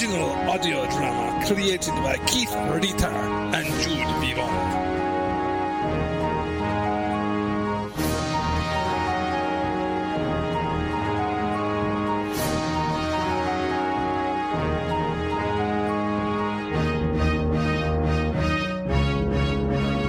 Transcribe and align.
original 0.00 0.30
audio 0.48 0.86
drama 0.88 1.44
created 1.46 1.92
by 1.96 2.16
Keith 2.26 2.50
Ritter 2.70 3.06
and 3.06 3.66
Jude 3.82 4.08
Vivon. 4.22 4.48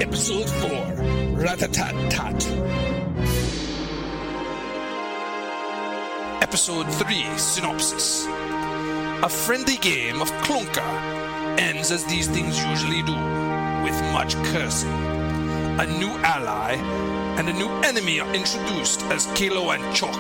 Episode 0.02 0.50
4 0.50 0.70
Ratatat 1.36 1.96
Episode 6.42 6.94
3 6.94 7.38
Synopsis 7.38 8.28
A 9.24 9.30
friendly 9.30 9.78
game 9.78 10.20
of 10.20 10.32
Clunker 10.42 11.60
ends 11.60 11.92
as 11.92 12.04
these 12.06 12.28
things 12.28 12.58
usually 12.66 13.04
do, 13.04 13.14
with 13.84 14.02
much 14.14 14.34
cursing. 14.46 14.90
A 15.80 15.86
new 15.86 16.10
ally 16.24 16.74
and 17.38 17.48
a 17.48 17.54
new 17.54 17.70
enemy 17.84 18.20
are 18.20 18.34
introduced 18.34 19.04
as 19.12 19.28
Kalo 19.36 19.70
and 19.70 19.96
Chalk 19.96 20.18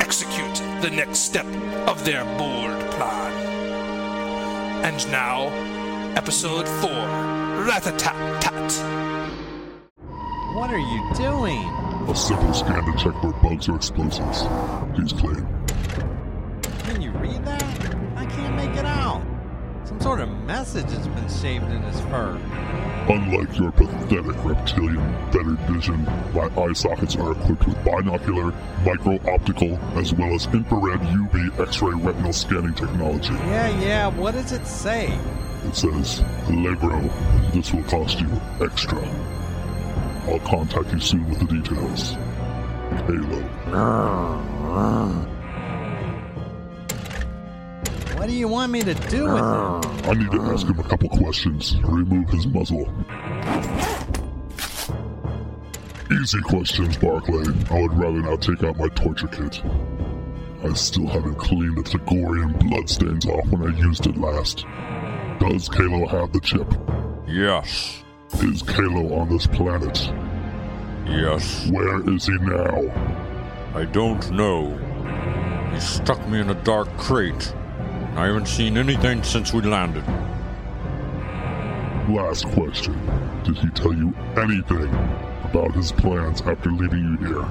execute 0.00 0.54
the 0.82 0.90
next 0.90 1.18
step 1.18 1.46
of 1.88 2.04
their 2.04 2.24
bold 2.38 2.78
plan. 2.92 3.32
And 4.84 5.10
now, 5.10 5.48
Episode 6.14 6.68
4 6.68 6.90
Ratatat 7.66 8.40
Tat. 8.40 8.72
What 10.54 10.70
are 10.70 10.78
you 10.78 11.12
doing? 11.16 11.64
A 12.08 12.14
simple 12.14 12.54
scan 12.54 12.84
to 12.84 12.92
check 13.02 13.20
for 13.20 13.32
bugs 13.42 13.68
or 13.68 13.74
explosives. 13.74 14.42
He's 14.96 15.12
clean. 15.12 15.63
Sort 20.04 20.20
of 20.20 20.28
message 20.44 20.90
has 20.90 21.08
been 21.08 21.28
shaved 21.30 21.64
in 21.72 21.80
his 21.80 21.98
fur. 22.02 22.38
Unlike 23.08 23.58
your 23.58 23.72
pathetic 23.72 24.44
reptilian 24.44 25.30
better 25.32 25.56
vision, 25.72 26.04
my 26.34 26.50
eye 26.62 26.74
sockets 26.74 27.16
are 27.16 27.32
equipped 27.32 27.66
with 27.66 27.82
binocular, 27.86 28.52
micro-optical, 28.84 29.78
as 29.98 30.12
well 30.12 30.34
as 30.34 30.44
infrared 30.48 31.00
UV 31.00 31.58
X-ray 31.58 31.94
retinal 31.94 32.34
scanning 32.34 32.74
technology. 32.74 33.32
Yeah, 33.32 33.80
yeah, 33.80 34.08
what 34.08 34.34
does 34.34 34.52
it 34.52 34.66
say? 34.66 35.06
It 35.64 35.74
says, 35.74 36.22
Allegro, 36.48 37.00
this 37.54 37.72
will 37.72 37.84
cost 37.84 38.20
you 38.20 38.28
extra. 38.60 39.02
I'll 40.28 40.38
contact 40.40 40.92
you 40.92 41.00
soon 41.00 41.26
with 41.30 41.38
the 41.38 41.46
details. 41.46 42.12
Kalo. 43.06 43.42
Ah, 43.68 44.44
ah. 44.64 45.33
What 48.24 48.30
do 48.30 48.36
you 48.36 48.48
want 48.48 48.72
me 48.72 48.80
to 48.80 48.94
do 48.94 49.24
with 49.24 49.34
it? 49.34 49.42
Ah, 49.42 49.80
I 50.04 50.14
need 50.14 50.30
to 50.30 50.40
ask 50.44 50.66
him 50.66 50.78
a 50.78 50.82
couple 50.82 51.10
questions. 51.10 51.76
Remove 51.82 52.30
his 52.30 52.46
muzzle. 52.46 52.90
Easy 56.10 56.40
questions, 56.40 56.96
Barclay. 56.96 57.44
I 57.70 57.82
would 57.82 57.92
rather 57.92 58.22
not 58.22 58.40
take 58.40 58.64
out 58.64 58.78
my 58.78 58.88
torture 58.88 59.28
kit. 59.28 59.62
I 60.62 60.72
still 60.72 61.06
haven't 61.06 61.34
cleaned 61.34 61.76
the 61.76 61.82
Tagorian 61.82 62.58
bloodstains 62.60 63.26
off 63.26 63.46
when 63.48 63.70
I 63.70 63.78
used 63.78 64.06
it 64.06 64.16
last. 64.16 64.64
Does 65.38 65.68
Kalo 65.68 66.06
have 66.06 66.32
the 66.32 66.40
chip? 66.40 66.72
Yes. 67.28 68.02
Is 68.40 68.62
Kalo 68.62 69.18
on 69.18 69.28
this 69.28 69.46
planet? 69.46 70.10
Yes. 71.06 71.68
Where 71.68 72.00
is 72.08 72.24
he 72.24 72.38
now? 72.38 72.90
I 73.74 73.84
don't 73.84 74.30
know. 74.30 74.70
He 75.74 75.80
stuck 75.80 76.26
me 76.26 76.40
in 76.40 76.48
a 76.48 76.64
dark 76.64 76.88
crate. 76.96 77.52
I 78.16 78.26
haven't 78.26 78.46
seen 78.46 78.76
anything 78.76 79.24
since 79.24 79.52
we 79.52 79.62
landed. 79.62 80.04
Last 82.08 82.46
question. 82.48 82.94
Did 83.42 83.58
he 83.58 83.68
tell 83.70 83.92
you 83.92 84.14
anything 84.36 84.88
about 85.42 85.74
his 85.74 85.90
plans 85.90 86.40
after 86.42 86.70
leaving 86.70 87.00
you 87.00 87.16
here? 87.26 87.44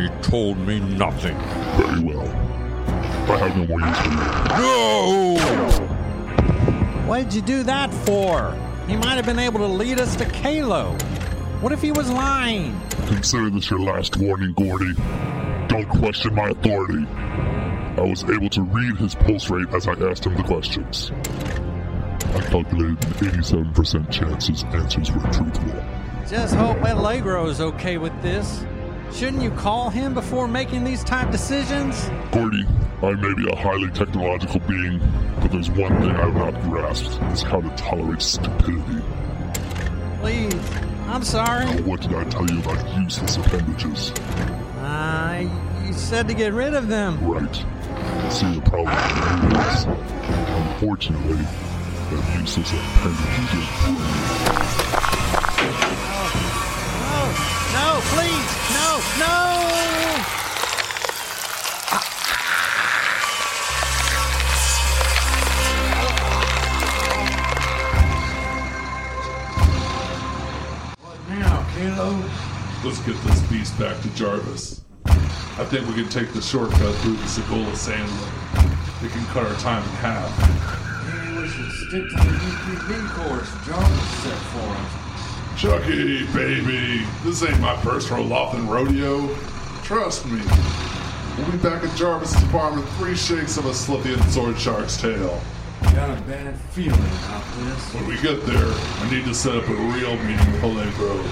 He 0.00 0.08
told 0.22 0.58
me 0.58 0.80
nothing. 0.80 1.36
Very 1.76 2.00
well. 2.02 2.26
I 3.30 3.38
have 3.38 3.56
no 3.56 3.66
more 3.66 3.80
use 3.80 3.98
for 3.98 4.10
you. 4.10 4.16
No! 4.58 5.36
What 7.06 7.22
did 7.22 7.34
you 7.34 7.42
do 7.42 7.62
that 7.62 7.94
for? 7.94 8.52
He 8.88 8.96
might 8.96 9.14
have 9.14 9.26
been 9.26 9.38
able 9.38 9.60
to 9.60 9.66
lead 9.66 10.00
us 10.00 10.16
to 10.16 10.24
Kalo. 10.24 10.96
What 11.60 11.72
if 11.72 11.80
he 11.82 11.92
was 11.92 12.10
lying? 12.10 12.80
Consider 13.06 13.50
this 13.50 13.70
your 13.70 13.78
last 13.78 14.16
warning, 14.16 14.54
Gordy. 14.54 14.92
Don't 15.68 15.88
question 15.88 16.34
my 16.34 16.48
authority. 16.48 17.06
I 17.96 18.02
was 18.02 18.24
able 18.24 18.48
to 18.50 18.62
read 18.62 18.96
his 18.96 19.14
pulse 19.14 19.50
rate 19.50 19.68
as 19.74 19.86
I 19.88 19.92
asked 19.92 20.24
him 20.24 20.36
the 20.36 20.42
questions. 20.42 21.10
I 22.34 22.40
calculated 22.42 23.04
an 23.04 23.32
87% 23.74 24.10
chance 24.10 24.46
his 24.46 24.64
answers 24.64 25.10
were 25.10 25.20
truthful. 25.32 25.84
Just 26.28 26.54
hope 26.54 26.78
Allegro 26.82 27.46
is 27.48 27.60
okay 27.60 27.98
with 27.98 28.12
this. 28.22 28.64
Shouldn't 29.12 29.42
you 29.42 29.50
call 29.50 29.90
him 29.90 30.14
before 30.14 30.46
making 30.46 30.84
these 30.84 31.02
type 31.02 31.32
decisions? 31.32 32.08
Gordy, 32.30 32.64
I 33.02 33.12
may 33.14 33.34
be 33.34 33.50
a 33.50 33.56
highly 33.56 33.90
technological 33.90 34.60
being, 34.60 35.00
but 35.40 35.50
there's 35.50 35.70
one 35.70 36.00
thing 36.00 36.10
I've 36.10 36.34
not 36.34 36.54
grasped. 36.62 37.18
It's 37.32 37.42
how 37.42 37.60
to 37.60 37.68
tolerate 37.76 38.22
stupidity. 38.22 39.02
Please, 40.20 40.54
I'm 41.08 41.24
sorry. 41.24 41.64
Now, 41.64 41.82
what 41.82 42.02
did 42.02 42.14
I 42.14 42.22
tell 42.24 42.48
you 42.48 42.60
about 42.60 42.96
useless 42.96 43.36
appendages? 43.36 44.12
Uh, 44.78 45.48
you 45.84 45.92
said 45.92 46.28
to 46.28 46.34
get 46.34 46.52
rid 46.52 46.74
of 46.74 46.86
them. 46.86 47.22
Right. 47.26 47.64
See 48.30 48.54
the 48.54 48.60
problem 48.60 48.94
with 48.94 49.52
you 49.52 49.60
is, 49.60 49.84
unfortunately, 50.70 51.36
that 51.36 52.22
useless 52.38 52.72
appendages 52.72 53.66
are 53.82 53.90
No, 57.02 57.18
no, 57.74 58.00
please, 58.14 58.50
no, 58.72 58.88
no! 59.18 59.34
Now, 71.28 71.66
Kalo. 71.74 72.08
Let's 72.84 73.00
get 73.00 73.16
this 73.24 73.40
beast 73.50 73.76
back 73.76 74.00
to 74.02 74.08
Jarvis. 74.14 74.80
I 75.60 75.64
think 75.64 75.86
we 75.86 75.92
can 75.92 76.08
take 76.08 76.32
the 76.32 76.40
shortcut 76.40 76.94
through 76.96 77.16
the 77.16 77.28
Segola 77.28 77.72
Sandler. 77.72 79.02
We 79.02 79.10
can 79.10 79.22
cut 79.26 79.44
our 79.44 79.54
time 79.60 79.82
in 79.82 79.90
half. 79.96 80.32
Maybe 81.04 81.36
we 81.36 81.48
should 81.48 81.70
stick 81.70 82.08
to 82.08 82.16
the 82.16 82.32
UPB 82.32 83.10
course 83.12 83.50
Jarvis 83.66 84.08
set 84.22 84.38
for 84.56 84.70
us. 84.72 85.60
Chucky, 85.60 86.24
baby, 86.32 87.04
this 87.24 87.42
ain't 87.42 87.60
my 87.60 87.76
first 87.82 88.08
Rolothan 88.08 88.70
rodeo. 88.70 89.28
Trust 89.82 90.24
me. 90.24 90.40
We'll 91.36 91.52
be 91.52 91.58
back 91.58 91.84
at 91.84 91.94
Jarvis's 91.94 92.42
farm 92.50 92.78
in 92.78 92.86
three 92.96 93.14
shakes 93.14 93.58
of 93.58 93.66
a 93.66 93.72
Slithian 93.72 94.26
sword 94.30 94.58
shark's 94.58 94.96
tail. 94.96 95.42
Got 95.82 96.18
a 96.18 96.22
bad 96.22 96.58
feeling 96.70 96.98
about 96.98 97.44
this. 97.58 97.94
When 97.94 98.06
we 98.06 98.18
get 98.22 98.46
there, 98.46 98.72
I 98.72 99.10
need 99.10 99.26
to 99.26 99.34
set 99.34 99.56
up 99.56 99.68
a 99.68 99.74
real 99.74 100.16
meeting 100.24 100.62
with. 100.62 101.30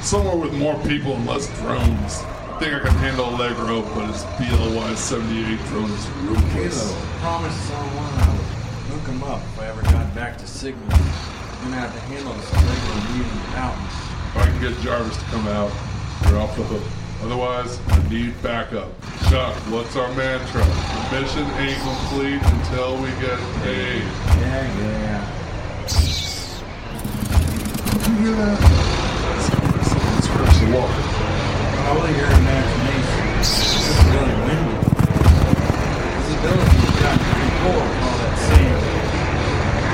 Somewhere 0.00 0.36
with 0.36 0.54
more 0.54 0.78
people 0.84 1.16
and 1.16 1.26
less 1.26 1.54
drones. 1.58 2.22
I 2.62 2.64
think 2.66 2.76
I 2.76 2.86
can 2.86 2.98
handle 2.98 3.28
Allegro, 3.28 3.82
but 3.92 4.08
it's 4.08 4.22
BLY 4.38 4.94
78 4.94 5.58
drone 5.66 5.90
is 5.90 6.08
ruthless. 6.22 6.92
Kalo, 6.92 7.02
promise 7.18 7.56
someone 7.66 8.14
I 8.22 8.30
would 8.30 8.46
hook 8.86 9.06
him 9.10 9.22
up 9.24 9.42
if 9.42 9.58
I 9.58 9.66
ever 9.66 9.82
got 9.82 10.14
back 10.14 10.38
to 10.38 10.46
Sigma. 10.46 10.80
I'm 10.94 10.94
gonna 11.64 11.82
have 11.82 11.92
to 11.92 11.98
handle 12.06 12.32
this 12.34 12.52
Allegro 12.54 12.94
meeting 13.18 13.34
without 13.50 13.74
me. 13.74 13.86
If 14.30 14.36
I 14.36 14.46
can 14.46 14.60
get 14.62 14.78
Jarvis 14.78 15.16
to 15.16 15.24
come 15.24 15.48
out, 15.48 15.72
you're 16.30 16.38
off 16.38 16.54
the 16.54 16.62
hook. 16.62 16.86
Otherwise, 17.26 17.80
I 17.88 18.08
need 18.08 18.40
backup. 18.44 18.94
Chuck, 19.28 19.56
what's 19.66 19.96
our 19.96 20.14
mantra? 20.14 20.62
The 20.62 21.18
mission 21.18 21.42
ain't 21.58 21.82
complete 21.82 22.38
until 22.46 22.94
we 23.02 23.10
get 23.18 23.42
paid. 23.66 24.06
Yeah, 24.38 24.70
yeah. 24.78 25.26
Scratch 30.22 30.58
the 30.60 30.78
water. 30.78 31.11
Probably 31.92 32.16
your 32.16 32.24
imagination. 32.24 33.20
It's 33.36 34.04
really 34.08 34.32
windy. 34.48 34.80
Visibility's 36.24 36.96
got 37.04 37.20
pretty 37.20 37.52
poor 37.60 37.80
with 37.84 38.02
all 38.02 38.16
that 38.16 38.34
sand. 38.48 38.80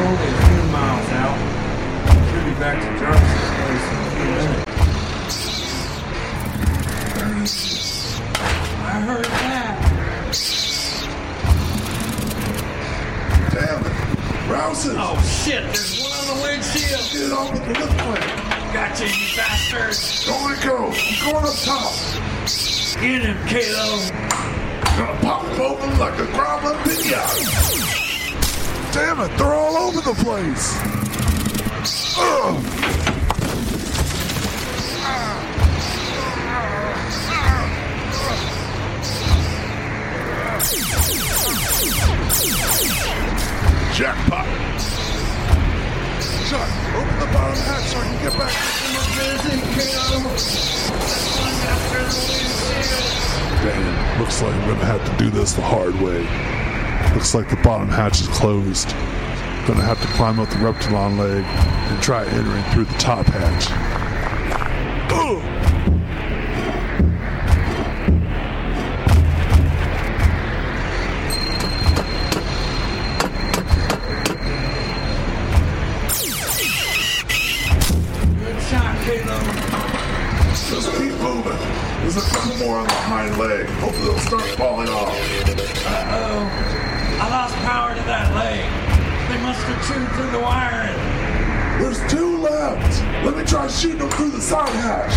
Only 0.06 0.28
a 0.30 0.38
few 0.46 0.62
miles 0.70 1.08
out. 1.18 1.38
Should 2.30 2.44
be 2.44 2.54
back 2.60 2.78
to 2.78 2.88
Jarvis's 3.00 3.50
place 3.58 4.07
the 30.08 30.24
place. 30.24 30.72
Jackpot. 43.94 44.46
Chuck, 46.48 46.70
open 46.96 47.18
the 47.18 47.26
bottom 47.34 47.58
hatch 47.64 47.84
so 47.84 47.98
I 47.98 48.04
can 48.04 48.16
get 48.22 48.32
back. 48.38 48.52
To 49.12 49.48
the 49.48 49.56
Damn, 53.62 54.20
looks 54.20 54.40
like 54.40 54.54
I'm 54.54 54.68
gonna 54.68 54.84
have 54.86 55.04
to 55.04 55.12
do 55.22 55.28
this 55.28 55.52
the 55.52 55.60
hard 55.60 55.94
way. 55.96 56.22
Looks 57.14 57.34
like 57.34 57.50
the 57.50 57.56
bottom 57.56 57.88
hatch 57.88 58.22
is 58.22 58.28
closed. 58.28 58.94
Gonna 59.68 59.82
have 59.82 60.00
to 60.00 60.08
climb 60.16 60.40
up 60.40 60.48
the 60.48 60.56
Reptilon 60.56 61.18
leg 61.18 61.44
and 61.44 62.02
try 62.02 62.24
entering 62.24 62.64
through 62.72 62.86
the 62.86 62.94
top 62.94 63.26
hatch. 63.26 63.68
Ugh. 65.12 65.42
Good 78.38 78.62
shot, 78.62 78.96
Kalo. 79.04 79.38
Just 80.70 80.88
keep 80.96 81.12
moving. 81.20 81.58
There's 82.00 82.16
a 82.16 82.20
couple 82.20 82.56
more 82.56 82.78
on 82.78 82.86
the 82.86 82.94
hind 82.94 83.36
leg. 83.36 83.66
Hopefully 83.66 84.08
they'll 84.08 84.18
start 84.20 84.44
falling 84.56 84.88
off. 84.88 85.12
Uh-oh. 85.84 86.48
I 87.20 87.28
lost 87.28 87.54
power 87.56 87.94
to 87.94 88.00
that 88.04 88.34
leg. 88.34 88.87
Must 89.48 89.60
have 89.60 89.88
chewed 89.88 90.08
through 90.10 90.30
the 90.32 90.40
wiring. 90.40 90.94
There's 91.80 92.12
two 92.12 92.36
left. 92.36 93.24
Let 93.24 93.34
me 93.34 93.44
try 93.44 93.66
shooting 93.68 93.96
them 93.96 94.10
through 94.10 94.32
the 94.32 94.42
side 94.42 94.68
hatch. 94.68 95.14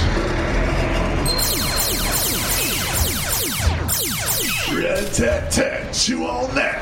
Red 4.74 5.14
tat 5.14 5.52
tat, 5.52 5.94
chew 5.94 6.24
on 6.24 6.56
that. 6.56 6.80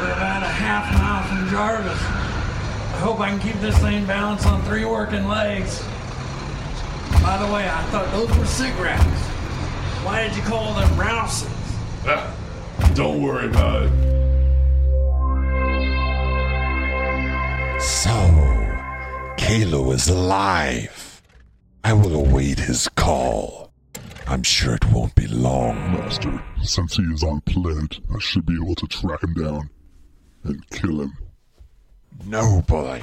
We're 0.00 0.12
about 0.12 0.44
a 0.44 0.46
half 0.46 0.92
mile 0.94 1.24
from 1.26 1.50
Jarvis. 1.50 2.00
I 2.00 3.00
hope 3.00 3.18
I 3.18 3.30
can 3.30 3.40
keep 3.40 3.60
this 3.60 3.76
thing 3.78 4.06
balanced 4.06 4.46
on 4.46 4.62
three 4.62 4.84
working 4.84 5.26
legs. 5.26 5.82
By 7.20 7.44
the 7.44 7.52
way, 7.52 7.68
I 7.68 7.82
thought 7.90 8.08
those 8.12 8.30
were 8.38 8.46
cigarettes. 8.46 9.02
Why 10.04 10.22
did 10.22 10.36
you 10.36 10.42
call 10.42 10.72
them 10.74 10.96
rouses? 10.96 11.48
Ah, 12.06 12.32
don't 12.94 13.20
worry 13.20 13.46
about 13.46 13.82
it. 13.82 14.11
Kalo 19.52 19.92
is 19.92 20.08
alive. 20.08 21.20
I 21.84 21.92
will 21.92 22.14
await 22.14 22.58
his 22.58 22.88
call. 22.88 23.70
I'm 24.26 24.42
sure 24.42 24.76
it 24.76 24.90
won't 24.90 25.14
be 25.14 25.26
long. 25.26 25.76
Master, 25.92 26.42
since 26.62 26.96
he 26.96 27.02
is 27.02 27.22
on 27.22 27.42
planet, 27.42 28.00
I 28.14 28.18
should 28.18 28.46
be 28.46 28.54
able 28.54 28.74
to 28.76 28.86
track 28.86 29.22
him 29.22 29.34
down 29.34 29.68
and 30.44 30.70
kill 30.70 31.02
him. 31.02 31.18
No, 32.24 32.62
boy. 32.66 33.02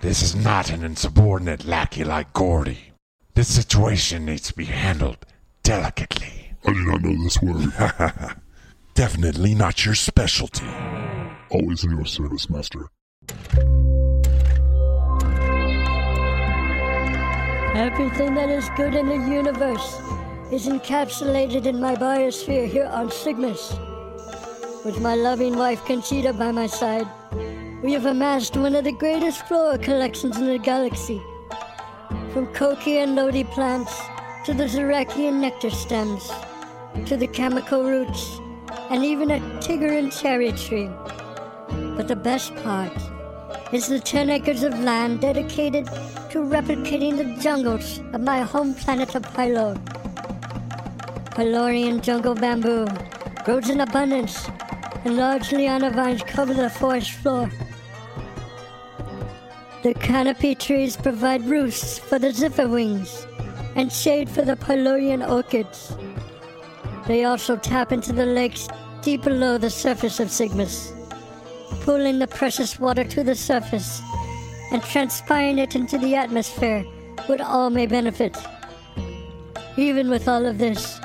This 0.00 0.20
is 0.24 0.34
not 0.34 0.70
an 0.70 0.82
insubordinate 0.82 1.64
lackey 1.64 2.02
like 2.02 2.32
Gordy. 2.32 2.92
This 3.34 3.54
situation 3.54 4.24
needs 4.24 4.48
to 4.48 4.54
be 4.54 4.64
handled 4.64 5.18
delicately. 5.62 6.54
I 6.66 6.72
do 6.72 6.84
not 6.86 7.02
know 7.02 7.22
this 7.22 7.40
word. 7.40 8.36
Definitely 8.94 9.54
not 9.54 9.86
your 9.86 9.94
specialty. 9.94 10.66
Always 11.50 11.84
in 11.84 11.92
your 11.92 12.06
service, 12.06 12.50
Master. 12.50 12.88
Everything 17.92 18.34
that 18.34 18.48
is 18.48 18.70
good 18.74 18.94
in 18.94 19.06
the 19.06 19.30
universe 19.30 20.00
is 20.50 20.66
encapsulated 20.66 21.66
in 21.66 21.78
my 21.78 21.94
biosphere 21.94 22.66
here 22.66 22.86
on 22.86 23.10
Cygnus. 23.10 23.76
With 24.82 24.98
my 25.02 25.14
loving 25.14 25.58
wife 25.58 25.84
Conchita 25.84 26.32
by 26.32 26.52
my 26.52 26.66
side, 26.66 27.06
we 27.82 27.92
have 27.92 28.06
amassed 28.06 28.56
one 28.56 28.74
of 28.74 28.84
the 28.84 28.92
greatest 28.92 29.46
flora 29.46 29.76
collections 29.76 30.38
in 30.38 30.46
the 30.46 30.58
galaxy. 30.58 31.20
From 32.32 32.46
Koki 32.54 32.96
and 32.96 33.14
Lodi 33.14 33.44
plants 33.44 33.94
to 34.46 34.54
the 34.54 34.64
Zerachian 34.64 35.34
nectar 35.34 35.68
stems, 35.68 36.32
to 37.04 37.18
the 37.18 37.26
chemical 37.26 37.84
roots, 37.84 38.40
and 38.88 39.04
even 39.04 39.32
a 39.32 39.40
Tigran 39.60 40.10
cherry 40.18 40.52
tree. 40.52 40.88
But 41.94 42.08
the 42.08 42.16
best 42.16 42.56
part 42.56 42.96
is 43.72 43.88
the 43.88 43.98
10 43.98 44.28
acres 44.28 44.62
of 44.62 44.78
land 44.80 45.22
dedicated 45.22 45.86
to 46.28 46.40
replicating 46.40 47.16
the 47.16 47.42
jungles 47.42 48.00
of 48.12 48.20
my 48.20 48.40
home 48.40 48.74
planet 48.74 49.14
of 49.14 49.22
Pylor. 49.22 49.74
Pylorian 51.30 52.02
jungle 52.02 52.34
bamboo 52.34 52.86
grows 53.44 53.70
in 53.70 53.80
abundance, 53.80 54.46
and 55.04 55.16
large 55.16 55.52
liana 55.52 55.90
vines 55.90 56.22
cover 56.22 56.52
the 56.52 56.68
forest 56.68 57.12
floor. 57.12 57.50
The 59.82 59.94
canopy 59.94 60.54
trees 60.54 60.94
provide 60.94 61.42
roosts 61.46 61.98
for 61.98 62.18
the 62.18 62.30
zephyr 62.30 62.68
wings 62.68 63.26
and 63.74 63.90
shade 63.90 64.28
for 64.28 64.42
the 64.42 64.54
Pylorian 64.54 65.26
orchids. 65.26 65.96
They 67.06 67.24
also 67.24 67.56
tap 67.56 67.90
into 67.90 68.12
the 68.12 68.26
lakes 68.26 68.68
deep 69.00 69.22
below 69.22 69.56
the 69.56 69.70
surface 69.70 70.20
of 70.20 70.30
Cygnus 70.30 70.92
pulling 71.80 72.18
the 72.18 72.26
precious 72.26 72.78
water 72.78 73.04
to 73.04 73.24
the 73.24 73.34
surface 73.34 74.00
and 74.70 74.82
transpiring 74.82 75.58
it 75.58 75.74
into 75.74 75.98
the 75.98 76.14
atmosphere 76.14 76.84
would 77.28 77.40
all 77.40 77.70
may 77.70 77.86
benefit. 77.86 78.36
Even 79.76 80.10
with 80.10 80.28
all 80.28 80.46
of 80.46 80.58
this, 80.58 81.00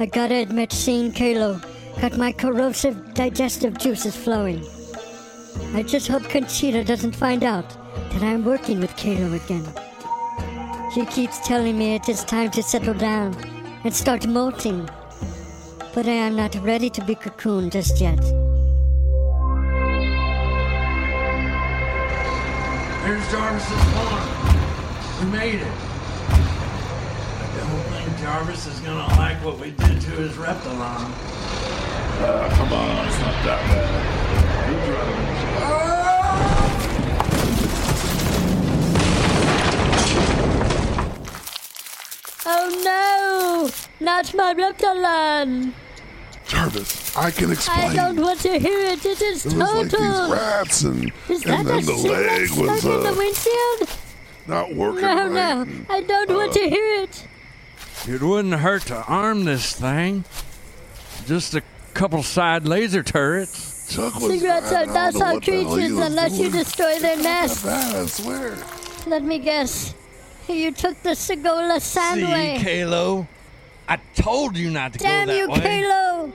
I 0.00 0.06
gotta 0.06 0.34
admit 0.36 0.72
seeing 0.72 1.12
Kalo 1.12 1.60
got 2.00 2.16
my 2.16 2.32
corrosive 2.32 3.14
digestive 3.14 3.78
juices 3.78 4.16
flowing. 4.16 4.64
I 5.74 5.82
just 5.82 6.08
hope 6.08 6.24
Conchita 6.24 6.84
doesn't 6.84 7.14
find 7.14 7.44
out 7.44 7.68
that 8.12 8.22
I'm 8.22 8.44
working 8.44 8.80
with 8.80 8.96
Kalo 8.96 9.32
again. 9.32 9.66
She 10.94 11.06
keeps 11.06 11.38
telling 11.46 11.78
me 11.78 11.94
it 11.94 12.08
is 12.08 12.24
time 12.24 12.50
to 12.50 12.62
settle 12.62 12.94
down 12.94 13.34
and 13.84 13.94
start 13.94 14.26
molting, 14.26 14.88
but 15.94 16.06
I 16.06 16.12
am 16.12 16.36
not 16.36 16.54
ready 16.56 16.90
to 16.90 17.04
be 17.04 17.14
cocooned 17.14 17.72
just 17.72 18.00
yet. 18.00 18.41
Here's 23.12 23.30
Jarvis's 23.30 23.84
farm. 23.92 24.24
We 25.20 25.26
made 25.32 25.60
it. 25.60 25.66
I 26.30 27.52
don't 27.58 27.84
think 27.92 28.08
Jarvis 28.20 28.66
is 28.66 28.80
gonna 28.80 29.06
like 29.18 29.36
what 29.44 29.58
we 29.58 29.72
did 29.72 30.00
to 30.00 30.10
his 30.12 30.32
Reptilon. 30.32 31.12
Uh, 32.22 32.48
come 32.54 32.72
on, 32.72 33.06
it's 33.06 33.18
not 33.18 33.44
that 33.44 33.60
bad. 33.68 34.70
You 34.70 34.76
drive. 34.86 35.22
Oh 42.46 42.66
no! 42.82 43.70
Not 44.00 44.32
my 44.34 44.54
Reptilon! 44.54 45.74
Jarvis, 46.72 47.16
I 47.16 47.30
can 47.30 47.52
explain. 47.52 47.90
I 47.90 47.94
don't 47.94 48.20
want 48.20 48.40
to 48.40 48.58
hear 48.58 48.78
it. 48.78 49.04
It 49.04 49.20
is 49.22 49.46
It 49.46 49.54
was 49.54 49.56
like 49.56 49.82
these 49.90 49.92
total. 49.92 50.30
rats, 50.32 50.82
and, 50.82 51.12
is 51.28 51.44
and 51.44 51.66
then 51.66 51.84
the 51.84 51.92
leg 51.94 52.50
was 52.52 52.80
stuck 52.80 52.94
in 52.94 53.02
the 53.02 53.08
uh, 53.10 53.14
windshield? 53.16 53.98
not 54.46 54.74
working 54.74 55.02
No, 55.02 55.28
right. 55.28 55.66
no, 55.66 55.84
I 55.88 56.00
don't 56.02 56.30
want 56.30 56.52
to 56.54 56.68
hear 56.68 57.02
it. 57.02 57.26
It 58.08 58.22
wouldn't 58.22 58.54
hurt 58.54 58.82
to 58.86 58.96
arm 59.04 59.44
this 59.44 59.74
thing. 59.74 60.24
Just 61.26 61.54
a 61.54 61.62
couple 61.94 62.22
side 62.22 62.66
laser 62.66 63.02
turrets. 63.02 63.94
Chuck 63.94 64.14
was 64.16 64.32
Cigarettes 64.32 64.72
I 64.72 64.82
are 64.82 64.86
don't 64.86 64.94
know 64.94 65.10
docile 65.12 65.34
what 65.34 65.44
the 65.44 65.50
creatures 65.50 65.92
was 65.92 66.06
unless 66.06 66.32
you 66.38 66.50
doing. 66.50 66.64
destroy 66.64 66.98
their 66.98 67.16
Not 67.16 67.22
nest. 67.24 67.64
bad, 67.64 67.94
I 67.96 68.06
swear. 68.06 68.56
Let 69.06 69.22
me 69.22 69.38
guess. 69.38 69.94
You 70.48 70.72
took 70.72 71.00
the 71.02 71.10
Segola 71.10 71.80
See, 71.80 71.98
Sandway. 72.00 72.58
Kalo? 72.60 73.28
I 73.88 73.96
told 74.16 74.56
you 74.56 74.70
not 74.70 74.94
to 74.94 74.98
Damn 74.98 75.26
go 75.26 75.32
that 75.32 75.38
you, 75.38 75.48
way. 75.50 75.82
Kalo! 75.82 76.32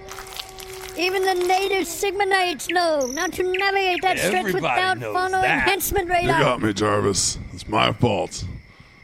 Even 0.98 1.24
the 1.24 1.36
native 1.36 1.86
Sigma 1.86 2.24
Sigmanites 2.24 2.70
know 2.70 3.06
not 3.06 3.32
to 3.34 3.44
navigate 3.44 4.01
that 4.01 4.18
stretch 4.18 4.34
Everybody 4.34 4.56
without 4.56 4.98
knows 4.98 5.16
phono 5.16 5.42
that. 5.42 5.60
enhancement 5.60 6.10
You 6.10 6.27
got 6.27 6.62
me, 6.62 6.74
Jarvis. 6.74 7.38
It's 7.54 7.68
my 7.68 7.94
fault. 7.94 8.46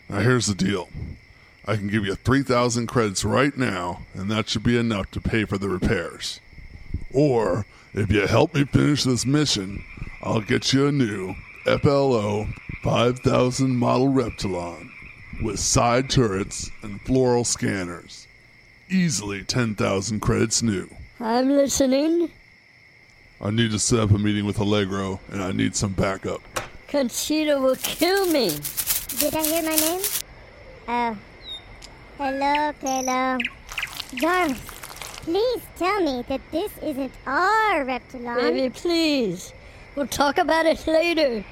Now 0.09 0.19
here's 0.19 0.47
the 0.47 0.55
deal. 0.55 0.89
I 1.65 1.75
can 1.75 1.87
give 1.87 2.03
you 2.03 2.15
3,000 2.15 2.87
credits 2.87 3.23
right 3.23 3.55
now, 3.55 4.01
and 4.15 4.29
that 4.31 4.49
should 4.49 4.63
be 4.63 4.77
enough 4.77 5.11
to 5.11 5.21
pay 5.21 5.45
for 5.45 5.59
the 5.59 5.69
repairs. 5.69 6.39
Or, 7.13 7.65
if 7.93 8.11
you 8.11 8.25
help 8.25 8.55
me 8.55 8.65
finish 8.65 9.03
this 9.03 9.25
mission, 9.25 9.83
I'll 10.23 10.41
get 10.41 10.73
you 10.73 10.87
a 10.87 10.91
new 10.91 11.35
FLO 11.65 12.47
5000 12.81 13.77
model 13.77 14.07
Reptilon 14.07 14.89
with 15.43 15.59
side 15.59 16.09
turrets 16.09 16.71
and 16.81 16.99
floral 17.01 17.45
scanners. 17.45 18.27
Easily 18.89 19.43
10,000 19.43 20.19
credits 20.19 20.63
new. 20.63 20.89
I'm 21.23 21.47
listening. 21.47 22.29
I 23.39 23.49
need 23.49 23.71
to 23.71 23.79
set 23.79 23.99
up 23.99 24.11
a 24.11 24.17
meeting 24.17 24.45
with 24.45 24.59
Allegro, 24.59 25.21
and 25.31 25.41
I 25.41 25.53
need 25.53 25.73
some 25.73 25.93
backup. 25.93 26.41
Conchita 26.89 27.57
will 27.61 27.77
kill 27.77 28.25
me. 28.25 28.49
Did 29.19 29.33
I 29.33 29.41
hear 29.41 29.63
my 29.63 29.75
name? 29.77 30.01
Oh. 30.89 31.17
Hello, 32.17 32.73
Kalo. 32.81 33.37
Jarvis, 34.15 34.59
please 35.21 35.61
tell 35.77 36.01
me 36.01 36.25
that 36.27 36.41
this 36.51 36.73
isn't 36.83 37.13
our 37.25 37.85
Reptilon. 37.85 38.35
Baby, 38.35 38.69
please. 38.69 39.53
We'll 39.95 40.07
talk 40.07 40.37
about 40.37 40.65
it 40.65 40.85
later. 40.85 41.45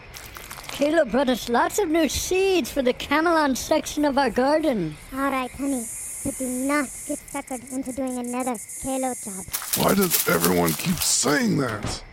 Kalo 0.73 1.05
brought 1.05 1.29
us 1.29 1.47
lots 1.47 1.79
of 1.79 1.87
new 1.87 2.09
seeds 2.09 2.69
for 2.69 2.81
the 2.81 2.93
Camelon 2.93 3.55
section 3.55 4.03
of 4.03 4.17
our 4.17 4.29
garden. 4.29 4.97
All 5.13 5.31
right, 5.31 5.49
honey. 5.51 5.85
But 6.23 6.37
do 6.37 6.47
not 6.47 6.85
get 7.07 7.19
suckered 7.19 7.71
into 7.71 7.91
doing 7.91 8.19
another 8.19 8.55
Kalo 8.83 9.13
job. 9.23 9.45
Why 9.77 9.95
does 9.95 10.27
everyone 10.29 10.73
keep 10.73 10.97
saying 10.97 11.57
that? 11.57 12.03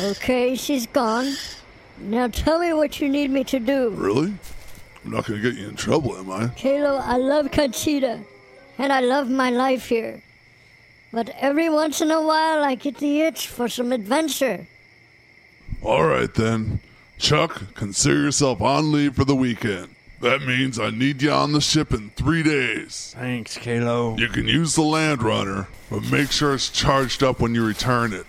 Okay, 0.00 0.54
she's 0.54 0.86
gone. 0.86 1.34
Now 1.98 2.28
tell 2.28 2.60
me 2.60 2.72
what 2.72 3.00
you 3.00 3.08
need 3.08 3.30
me 3.30 3.42
to 3.44 3.58
do. 3.58 3.90
Really? 3.90 4.32
I'm 5.04 5.10
not 5.10 5.26
going 5.26 5.42
to 5.42 5.50
get 5.50 5.60
you 5.60 5.68
in 5.68 5.74
trouble, 5.74 6.16
am 6.16 6.30
I? 6.30 6.48
Kalo, 6.48 6.96
I 6.96 7.16
love 7.16 7.50
Conchita, 7.50 8.20
and 8.78 8.92
I 8.92 9.00
love 9.00 9.28
my 9.28 9.50
life 9.50 9.88
here. 9.88 10.22
But 11.12 11.30
every 11.38 11.68
once 11.68 12.00
in 12.00 12.10
a 12.10 12.22
while, 12.22 12.62
I 12.62 12.74
get 12.74 12.98
the 12.98 13.22
itch 13.22 13.48
for 13.48 13.68
some 13.68 13.92
adventure. 13.92 14.66
All 15.82 16.04
right, 16.04 16.32
then. 16.32 16.80
Chuck, 17.18 17.74
consider 17.74 18.20
yourself 18.20 18.60
on 18.60 18.92
leave 18.92 19.16
for 19.16 19.24
the 19.24 19.34
weekend. 19.34 19.88
That 20.20 20.42
means 20.42 20.80
I 20.80 20.90
need 20.90 21.22
you 21.22 21.30
on 21.30 21.52
the 21.52 21.60
ship 21.60 21.92
in 21.92 22.10
three 22.10 22.42
days. 22.42 23.14
Thanks, 23.16 23.56
Kalo. 23.56 24.16
You 24.16 24.28
can 24.28 24.48
use 24.48 24.74
the 24.74 24.82
Land 24.82 25.22
Runner, 25.22 25.68
but 25.90 26.10
make 26.10 26.32
sure 26.32 26.54
it's 26.54 26.70
charged 26.70 27.22
up 27.22 27.38
when 27.40 27.54
you 27.54 27.64
return 27.64 28.12
it. 28.12 28.26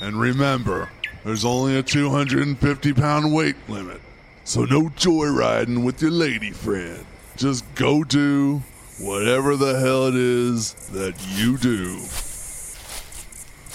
And 0.00 0.20
remember, 0.20 0.90
there's 1.24 1.44
only 1.44 1.78
a 1.78 1.82
250 1.82 2.92
pound 2.92 3.32
weight 3.34 3.56
limit. 3.68 4.02
So 4.44 4.66
no 4.66 4.82
joyriding 4.90 5.82
with 5.82 6.02
your 6.02 6.10
lady 6.10 6.50
friend. 6.50 7.06
Just 7.36 7.64
go 7.74 8.04
do 8.04 8.62
whatever 8.98 9.56
the 9.56 9.80
hell 9.80 10.06
it 10.08 10.14
is 10.14 10.74
that 10.92 11.14
you 11.36 11.56
do. 11.56 12.00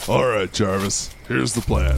All 0.07 0.27
right, 0.27 0.51
Jarvis, 0.51 1.13
here's 1.27 1.53
the 1.53 1.61
plan. 1.61 1.97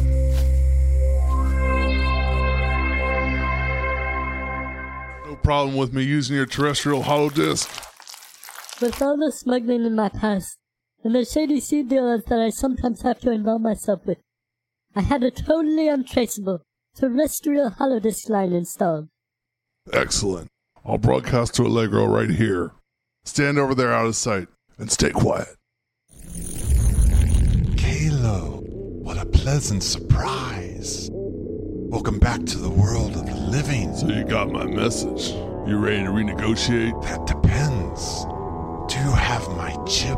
Problem 5.44 5.76
with 5.76 5.92
me 5.92 6.04
using 6.04 6.36
your 6.36 6.46
terrestrial 6.46 7.04
holodisk. 7.04 7.68
With 8.80 9.02
all 9.02 9.18
the 9.18 9.32
smuggling 9.32 9.86
in 9.86 9.96
my 9.96 10.10
past, 10.10 10.58
and 11.04 11.16
the 11.16 11.26
shady 11.26 11.60
sea 11.60 11.82
dealers 11.82 12.24
that 12.26 12.40
I 12.40 12.50
sometimes 12.50 13.02
have 13.02 13.20
to 13.22 13.32
involve 13.32 13.62
myself 13.62 14.06
with, 14.06 14.20
I 14.96 15.02
had 15.02 15.24
a 15.24 15.32
totally 15.32 15.88
untraceable 15.88 16.62
terrestrial 16.96 17.72
holodisk 17.72 18.30
line 18.30 18.54
installed. 18.54 19.08
Excellent. 19.92 20.48
I'll 20.86 21.00
broadcast 21.00 21.56
to 21.56 21.64
Allegro 21.64 22.06
right 22.06 22.30
here. 22.30 22.72
Stand 23.24 23.58
over 23.58 23.74
there 23.74 23.92
out 23.92 24.06
of 24.06 24.16
sight 24.16 24.48
and 24.78 24.92
stay 24.92 25.12
quiet. 25.12 25.56
Kalo, 27.78 28.62
what 29.02 29.18
a 29.18 29.26
pleasant 29.26 29.82
surprise. 29.82 31.10
Welcome 31.92 32.20
back 32.20 32.46
to 32.46 32.58
the 32.58 32.70
world 32.70 33.18
of 33.18 33.26
the 33.26 33.36
living. 33.36 33.94
So 33.94 34.08
you 34.08 34.24
got 34.24 34.50
my 34.50 34.64
message. 34.64 35.32
You 35.68 35.78
ready 35.78 36.06
to 36.06 36.10
renegotiate? 36.10 37.04
That 37.04 37.28
depends. 37.28 38.24
Do 38.88 38.98
you 38.98 39.14
have 39.14 39.46
my 39.58 39.72
chip? 39.86 40.18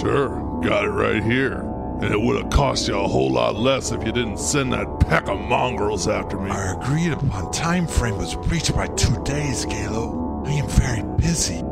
Sure, 0.00 0.60
got 0.60 0.86
it 0.86 0.88
right 0.88 1.22
here. 1.22 1.60
And 2.02 2.12
it 2.12 2.20
would 2.20 2.42
have 2.42 2.50
cost 2.50 2.88
you 2.88 2.98
a 2.98 3.06
whole 3.06 3.30
lot 3.30 3.54
less 3.54 3.92
if 3.92 4.04
you 4.04 4.10
didn't 4.10 4.38
send 4.38 4.72
that 4.72 4.88
pack 4.98 5.28
of 5.28 5.38
mongrels 5.38 6.08
after 6.08 6.36
me. 6.36 6.50
Our 6.50 6.82
agreed 6.82 7.12
upon 7.12 7.52
time 7.52 7.86
frame 7.86 8.18
was 8.18 8.34
reached 8.34 8.74
by 8.74 8.88
two 8.88 9.22
days, 9.22 9.64
Kalo. 9.64 10.42
I 10.46 10.50
am 10.54 10.68
very 10.68 11.04
busy 11.16 11.62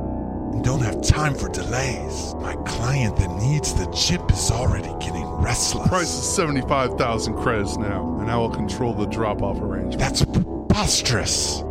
and 0.59 0.65
don't 0.65 0.81
have 0.81 1.01
time 1.03 1.35
for 1.35 1.49
delays. 1.49 2.35
My 2.41 2.57
client 2.67 3.17
that 3.17 3.31
needs 3.37 3.75
the 3.75 3.87
chip 3.93 4.29
is 4.33 4.51
already 4.51 4.93
getting 4.99 5.25
restless. 5.25 5.87
Price 5.87 6.13
is 6.13 6.35
75,000 6.35 7.37
credits 7.37 7.77
now, 7.77 8.19
and 8.19 8.29
I 8.29 8.37
will 8.37 8.51
control 8.51 8.93
the 8.93 9.07
drop 9.07 9.41
off 9.41 9.61
arrangement. 9.61 10.01
That's 10.01 10.25
preposterous. 10.25 11.63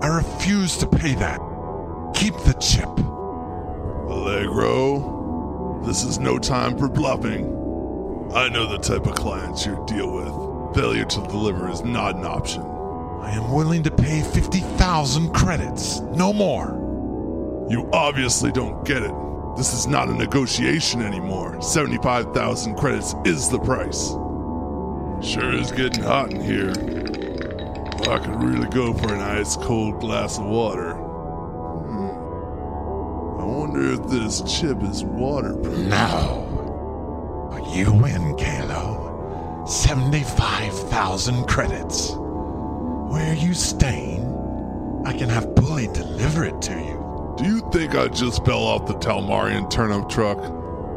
I 0.00 0.06
refuse 0.06 0.78
to 0.78 0.86
pay 0.86 1.14
that. 1.16 1.38
Keep 2.14 2.38
the 2.44 2.54
chip. 2.54 2.88
Allegro, 4.08 5.82
this 5.84 6.02
is 6.02 6.18
no 6.18 6.38
time 6.38 6.78
for 6.78 6.88
bluffing. 6.88 7.44
I 8.32 8.48
know 8.48 8.66
the 8.66 8.78
type 8.78 9.06
of 9.06 9.16
clients 9.16 9.66
you 9.66 9.84
deal 9.86 10.10
with. 10.10 10.74
Failure 10.74 11.04
to 11.04 11.20
deliver 11.26 11.68
is 11.70 11.84
not 11.84 12.16
an 12.16 12.24
option. 12.24 12.62
I 12.62 13.32
am 13.32 13.52
willing 13.52 13.82
to 13.82 13.90
pay 13.90 14.22
50,000 14.22 15.34
credits, 15.34 16.00
no 16.00 16.32
more. 16.32 16.83
You 17.68 17.88
obviously 17.92 18.52
don't 18.52 18.84
get 18.84 19.02
it. 19.02 19.14
This 19.56 19.72
is 19.72 19.86
not 19.86 20.08
a 20.08 20.14
negotiation 20.14 21.02
anymore. 21.02 21.60
75,000 21.62 22.74
credits 22.76 23.14
is 23.24 23.48
the 23.48 23.58
price. 23.58 24.10
Sure 25.24 25.52
is 25.52 25.72
getting 25.72 26.02
hot 26.02 26.32
in 26.32 26.40
here. 26.40 26.70
I 28.10 28.18
could 28.18 28.42
really 28.42 28.68
go 28.68 28.92
for 28.92 29.14
an 29.14 29.20
ice 29.20 29.56
cold 29.56 30.00
glass 30.00 30.38
of 30.38 30.44
water. 30.44 30.92
Hmm. 30.94 32.10
I 33.40 33.44
wonder 33.44 33.92
if 33.92 34.06
this 34.08 34.42
chip 34.42 34.82
is 34.82 35.04
waterproof. 35.04 35.78
No. 35.88 36.44
You 37.74 37.92
win, 37.92 38.36
Kalo. 38.36 39.64
75,000 39.66 41.44
credits. 41.48 42.12
Where 42.12 43.32
are 43.32 43.34
you 43.34 43.52
staying? 43.52 44.22
I 45.04 45.12
can 45.12 45.28
have 45.28 45.56
Bully 45.56 45.88
deliver 45.88 46.44
it 46.44 46.62
to 46.62 46.72
you. 46.72 46.93
Do 47.36 47.44
you 47.44 47.68
think 47.72 47.96
I 47.96 48.06
just 48.06 48.44
fell 48.44 48.62
off 48.62 48.86
the 48.86 48.94
Talmarian 48.94 49.68
turnip 49.68 50.08
truck? 50.08 50.38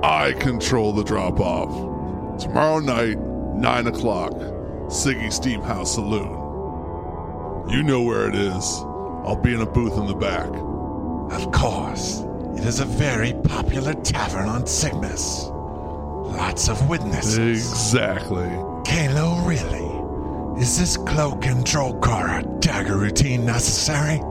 I 0.04 0.34
control 0.34 0.94
the 0.94 1.04
drop 1.04 1.40
off. 1.40 2.40
Tomorrow 2.40 2.80
night, 2.80 3.18
9 3.18 3.88
o'clock, 3.88 4.34
Siggy 4.86 5.30
Steamhouse 5.30 5.88
Saloon. 5.88 6.30
You 7.72 7.82
know 7.82 8.04
where 8.04 8.30
it 8.30 8.36
is. 8.36 8.82
I'll 9.26 9.42
be 9.42 9.56
in 9.56 9.62
a 9.62 9.66
booth 9.66 9.98
in 9.98 10.06
the 10.06 10.14
back. 10.14 10.48
Of 11.32 11.52
course. 11.52 12.20
It 12.56 12.66
is 12.66 12.82
a 12.82 12.86
very 12.86 13.34
popular 13.44 13.96
tavern 13.96 14.48
on 14.48 14.68
Cygnus. 14.68 15.48
Lots 15.48 16.70
of 16.70 16.88
witnesses. 16.88 17.68
Exactly. 17.68 18.48
Kalo, 18.86 19.44
really? 19.44 20.62
Is 20.62 20.78
this 20.78 20.98
cloak 20.98 21.48
and 21.48 21.66
trollcar 21.66 22.44
a 22.44 22.60
dagger 22.60 22.98
routine 22.98 23.44
necessary? 23.44 24.22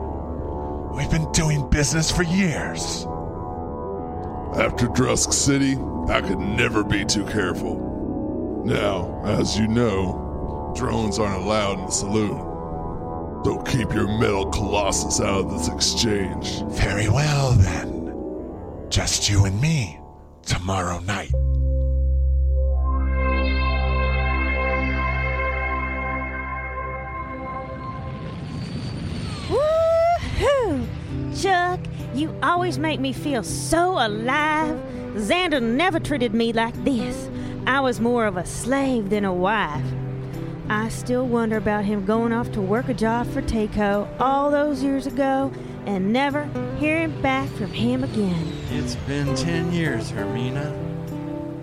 Been 1.17 1.31
doing 1.31 1.67
business 1.71 2.11
for 2.11 2.21
years. 2.21 3.07
After 4.55 4.85
Drusk 4.85 5.33
City, 5.33 5.75
I 6.13 6.21
could 6.21 6.37
never 6.37 6.83
be 6.83 7.05
too 7.05 7.25
careful. 7.25 8.63
Now, 8.63 9.19
as 9.25 9.57
you 9.57 9.67
know, 9.67 10.71
drones 10.77 11.17
aren't 11.17 11.43
allowed 11.43 11.79
in 11.79 11.85
the 11.85 11.91
saloon. 11.91 12.37
So 13.43 13.63
keep 13.65 13.95
your 13.95 14.07
metal 14.19 14.45
colossus 14.51 15.19
out 15.19 15.45
of 15.45 15.49
this 15.49 15.69
exchange. 15.69 16.61
Very 16.77 17.09
well, 17.09 17.53
then. 17.53 18.85
Just 18.89 19.27
you 19.27 19.45
and 19.45 19.59
me, 19.59 19.99
tomorrow 20.45 20.99
night. 20.99 21.33
You 32.17 32.33
always 32.41 32.79
make 32.79 32.99
me 32.99 33.13
feel 33.13 33.43
so 33.43 33.91
alive. 33.91 34.75
Xander 35.15 35.61
never 35.61 35.99
treated 35.99 36.33
me 36.33 36.51
like 36.51 36.73
this. 36.83 37.29
I 37.67 37.79
was 37.79 37.99
more 37.99 38.25
of 38.25 38.37
a 38.37 38.45
slave 38.45 39.09
than 39.09 39.25
a 39.25 39.33
wife. 39.33 39.85
I 40.69 40.89
still 40.89 41.25
wonder 41.27 41.57
about 41.57 41.85
him 41.85 42.05
going 42.05 42.33
off 42.33 42.51
to 42.53 42.61
work 42.61 42.89
a 42.89 42.93
job 42.93 43.27
for 43.27 43.41
Takeo 43.41 44.07
all 44.19 44.51
those 44.51 44.83
years 44.83 45.07
ago 45.07 45.51
and 45.85 46.11
never 46.11 46.49
hearing 46.77 47.21
back 47.21 47.49
from 47.51 47.71
him 47.71 48.03
again. 48.03 48.53
It's 48.71 48.95
been 48.95 49.35
ten 49.35 49.71
years, 49.71 50.11
Hermina. 50.11 50.75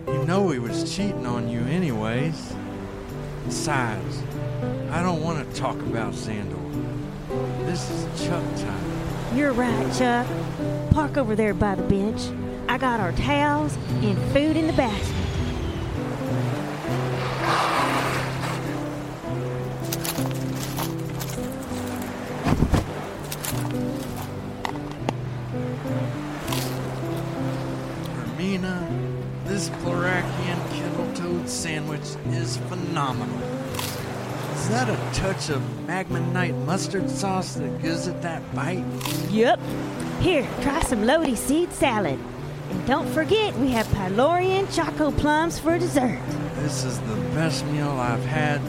You 0.06 0.24
know 0.24 0.50
he 0.50 0.58
was 0.58 0.94
cheating 0.94 1.26
on 1.26 1.48
you 1.48 1.60
anyways. 1.64 2.54
Besides, 3.44 4.22
I 4.90 5.02
don't 5.02 5.22
want 5.22 5.46
to 5.46 5.60
talk 5.60 5.76
about 5.76 6.14
Xandor. 6.14 6.60
This 7.66 7.90
is 7.90 8.26
Chuck 8.26 8.44
time. 8.56 8.93
You're 9.34 9.52
right, 9.52 9.92
Chuck. 9.98 10.28
Park 10.92 11.16
over 11.16 11.34
there 11.34 11.54
by 11.54 11.74
the 11.74 11.82
bench. 11.82 12.20
I 12.68 12.78
got 12.78 13.00
our 13.00 13.10
towels 13.12 13.76
and 14.00 14.16
food 14.32 14.56
in 14.56 14.68
the 14.68 14.72
basket. 14.74 15.12
Hermina, 28.14 28.88
This 29.46 29.68
Plarakian 29.68 30.70
kettle 30.70 31.12
toad 31.14 31.48
sandwich 31.48 32.14
is 32.28 32.58
phenomenal. 32.68 33.63
Is 34.64 34.70
that 34.70 34.88
a 34.88 35.20
touch 35.20 35.50
of 35.50 35.60
Magmanite 35.86 36.56
mustard 36.64 37.10
sauce 37.10 37.52
that 37.56 37.82
gives 37.82 38.06
it 38.06 38.22
that 38.22 38.42
bite? 38.54 38.82
Yep. 39.28 39.60
Here, 40.20 40.48
try 40.62 40.80
some 40.80 41.04
Lodi 41.04 41.34
seed 41.34 41.70
salad. 41.70 42.18
And 42.70 42.86
don't 42.86 43.06
forget, 43.12 43.54
we 43.56 43.72
have 43.72 43.86
Pylorian 43.88 44.74
Choco 44.74 45.10
Plums 45.10 45.58
for 45.58 45.78
dessert. 45.78 46.18
This 46.60 46.82
is 46.82 46.98
the 47.00 47.16
best 47.34 47.66
meal 47.66 47.90
I've 47.90 48.24
had, 48.24 48.62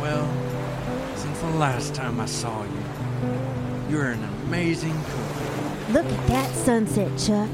well, 0.00 0.26
since 1.16 1.38
the 1.40 1.50
last 1.58 1.94
time 1.94 2.20
I 2.20 2.26
saw 2.26 2.62
you. 2.62 3.90
You're 3.90 4.12
an 4.12 4.24
amazing 4.46 4.94
cook. 4.94 5.90
Look 5.90 6.06
at 6.06 6.26
that 6.28 6.54
sunset, 6.54 7.10
Chuck. 7.18 7.50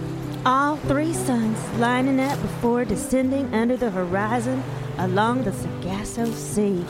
All 0.47 0.77
three 0.77 1.13
suns 1.13 1.59
lining 1.81 2.21
up 2.21 2.41
before 2.41 2.85
descending 2.85 3.53
under 3.53 3.77
the 3.77 3.91
horizon 3.91 4.63
along 4.99 5.43
the 5.43 5.53
Sargasso 5.53 6.31
Sea. 6.31 6.85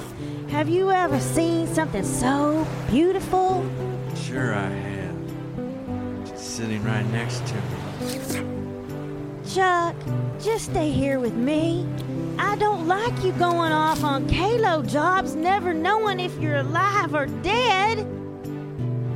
Have 0.48 0.68
you 0.68 0.90
ever 0.90 1.18
seen 1.18 1.66
something 1.66 2.04
so 2.04 2.66
beautiful? 2.88 3.64
Sure, 4.16 4.54
I 4.54 4.68
have. 4.68 6.26
Just 6.26 6.56
sitting 6.56 6.82
right 6.84 7.04
next 7.06 7.42
to 7.46 7.54
me. 7.54 9.40
Chuck, 9.52 9.96
just 10.40 10.66
stay 10.66 10.90
here 10.90 11.18
with 11.18 11.34
me. 11.34 11.86
I 12.38 12.56
don't 12.56 12.86
like 12.86 13.24
you 13.24 13.32
going 13.32 13.72
off 13.72 14.04
on 14.04 14.28
Kalo 14.28 14.82
jobs, 14.82 15.34
never 15.34 15.74
knowing 15.74 16.20
if 16.20 16.36
you're 16.40 16.56
alive 16.56 17.14
or 17.14 17.26
dead. 17.26 18.06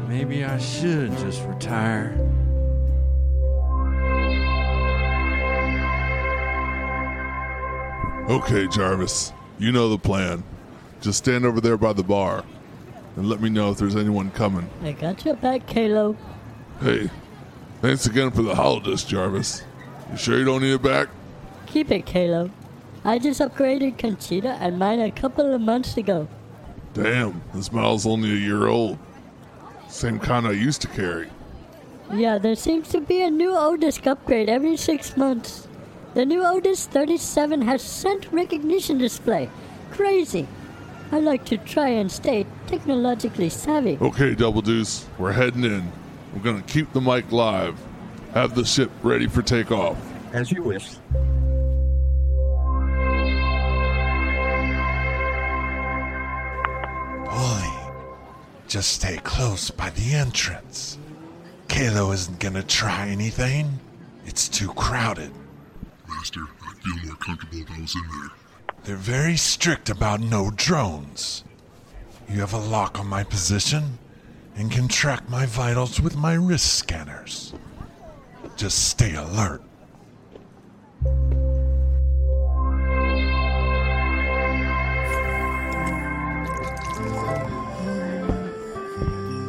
Maybe 0.08 0.44
I 0.44 0.58
should 0.58 1.16
just 1.18 1.44
retire. 1.44 2.16
Okay, 8.28 8.66
Jarvis, 8.68 9.32
you 9.58 9.72
know 9.72 9.88
the 9.88 9.98
plan. 9.98 10.42
Just 11.00 11.18
stand 11.18 11.44
over 11.44 11.60
there 11.60 11.76
by 11.76 11.92
the 11.92 12.02
bar 12.02 12.44
and 13.16 13.28
let 13.28 13.40
me 13.40 13.48
know 13.48 13.70
if 13.70 13.78
there's 13.78 13.96
anyone 13.96 14.30
coming. 14.30 14.68
I 14.82 14.92
got 14.92 15.24
your 15.24 15.36
back, 15.36 15.66
Kalo. 15.66 16.16
Hey, 16.80 17.10
thanks 17.80 18.06
again 18.06 18.30
for 18.30 18.42
the 18.42 18.54
holidays, 18.54 19.04
Jarvis. 19.04 19.62
You 20.10 20.16
sure 20.16 20.38
you 20.38 20.44
don't 20.44 20.62
need 20.62 20.74
it 20.74 20.82
back? 20.82 21.08
Keep 21.66 21.90
it, 21.90 22.06
Kalo. 22.06 22.50
I 23.04 23.18
just 23.18 23.40
upgraded 23.40 23.98
Conchita 23.98 24.56
and 24.60 24.78
mine 24.78 25.00
a 25.00 25.10
couple 25.10 25.52
of 25.52 25.60
months 25.60 25.96
ago. 25.96 26.28
Damn, 26.94 27.42
this 27.54 27.72
model's 27.72 28.06
only 28.06 28.30
a 28.30 28.36
year 28.36 28.66
old. 28.66 28.98
Same 29.88 30.18
kind 30.18 30.46
I 30.46 30.52
used 30.52 30.82
to 30.82 30.88
carry. 30.88 31.28
Yeah, 32.12 32.38
there 32.38 32.56
seems 32.56 32.88
to 32.88 33.00
be 33.00 33.22
a 33.22 33.30
new 33.30 33.54
Otis 33.56 34.04
upgrade 34.06 34.48
every 34.48 34.76
six 34.76 35.16
months. 35.16 35.68
The 36.14 36.24
new 36.24 36.44
Otis 36.44 36.86
37 36.86 37.62
has 37.62 37.82
scent 37.82 38.32
recognition 38.32 38.98
display. 38.98 39.50
Crazy. 39.90 40.48
I 41.10 41.20
like 41.20 41.46
to 41.46 41.56
try 41.56 41.88
and 41.88 42.12
stay 42.12 42.44
technologically 42.66 43.48
savvy. 43.48 43.96
Okay, 44.00 44.34
Double 44.34 44.60
Deuce, 44.60 45.06
we're 45.18 45.32
heading 45.32 45.64
in. 45.64 45.90
We're 46.34 46.42
gonna 46.42 46.62
keep 46.62 46.92
the 46.92 47.00
mic 47.00 47.32
live. 47.32 47.78
Have 48.34 48.54
the 48.54 48.64
ship 48.64 48.90
ready 49.02 49.26
for 49.26 49.40
takeoff. 49.40 49.96
As 50.34 50.52
you 50.52 50.62
wish. 50.62 50.96
Bully, 57.24 57.72
just 58.68 58.90
stay 58.90 59.16
close 59.24 59.70
by 59.70 59.88
the 59.90 60.12
entrance. 60.12 60.98
Kalo 61.68 62.12
isn't 62.12 62.38
gonna 62.38 62.62
try 62.62 63.08
anything. 63.08 63.80
It's 64.26 64.46
too 64.46 64.68
crowded. 64.74 65.32
Master, 66.06 66.40
I'd 66.68 66.76
feel 66.82 67.06
more 67.06 67.16
comfortable 67.16 67.60
if 67.60 67.70
I 67.70 67.80
was 67.80 67.94
in 67.94 68.02
there. 68.02 68.37
They're 68.84 68.96
very 68.96 69.36
strict 69.36 69.90
about 69.90 70.20
no 70.20 70.50
drones. 70.54 71.44
You 72.28 72.40
have 72.40 72.52
a 72.52 72.58
lock 72.58 72.98
on 72.98 73.06
my 73.06 73.24
position 73.24 73.98
and 74.56 74.70
can 74.70 74.88
track 74.88 75.28
my 75.28 75.46
vitals 75.46 76.00
with 76.00 76.16
my 76.16 76.34
wrist 76.34 76.74
scanners. 76.74 77.54
Just 78.56 78.88
stay 78.88 79.14
alert. 79.14 79.62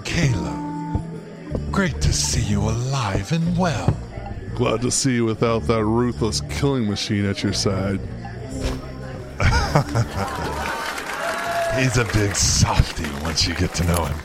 Kalo, 0.06 1.02
great 1.72 2.00
to 2.02 2.14
see 2.14 2.42
you 2.42 2.62
alive 2.62 3.32
and 3.32 3.58
well. 3.58 3.98
Glad 4.54 4.82
to 4.82 4.92
see 4.92 5.16
you 5.16 5.26
without 5.26 5.64
that 5.68 5.84
ruthless 5.84 6.42
killing 6.50 6.88
machine 6.88 7.26
at 7.26 7.42
your 7.42 7.54
side. 7.54 8.00
He's 11.80 11.98
a 11.98 12.06
big 12.12 12.36
softy 12.36 13.08
once 13.22 13.48
you 13.48 13.54
get 13.54 13.72
to 13.76 13.84
know 13.84 14.06
him. 14.06 14.18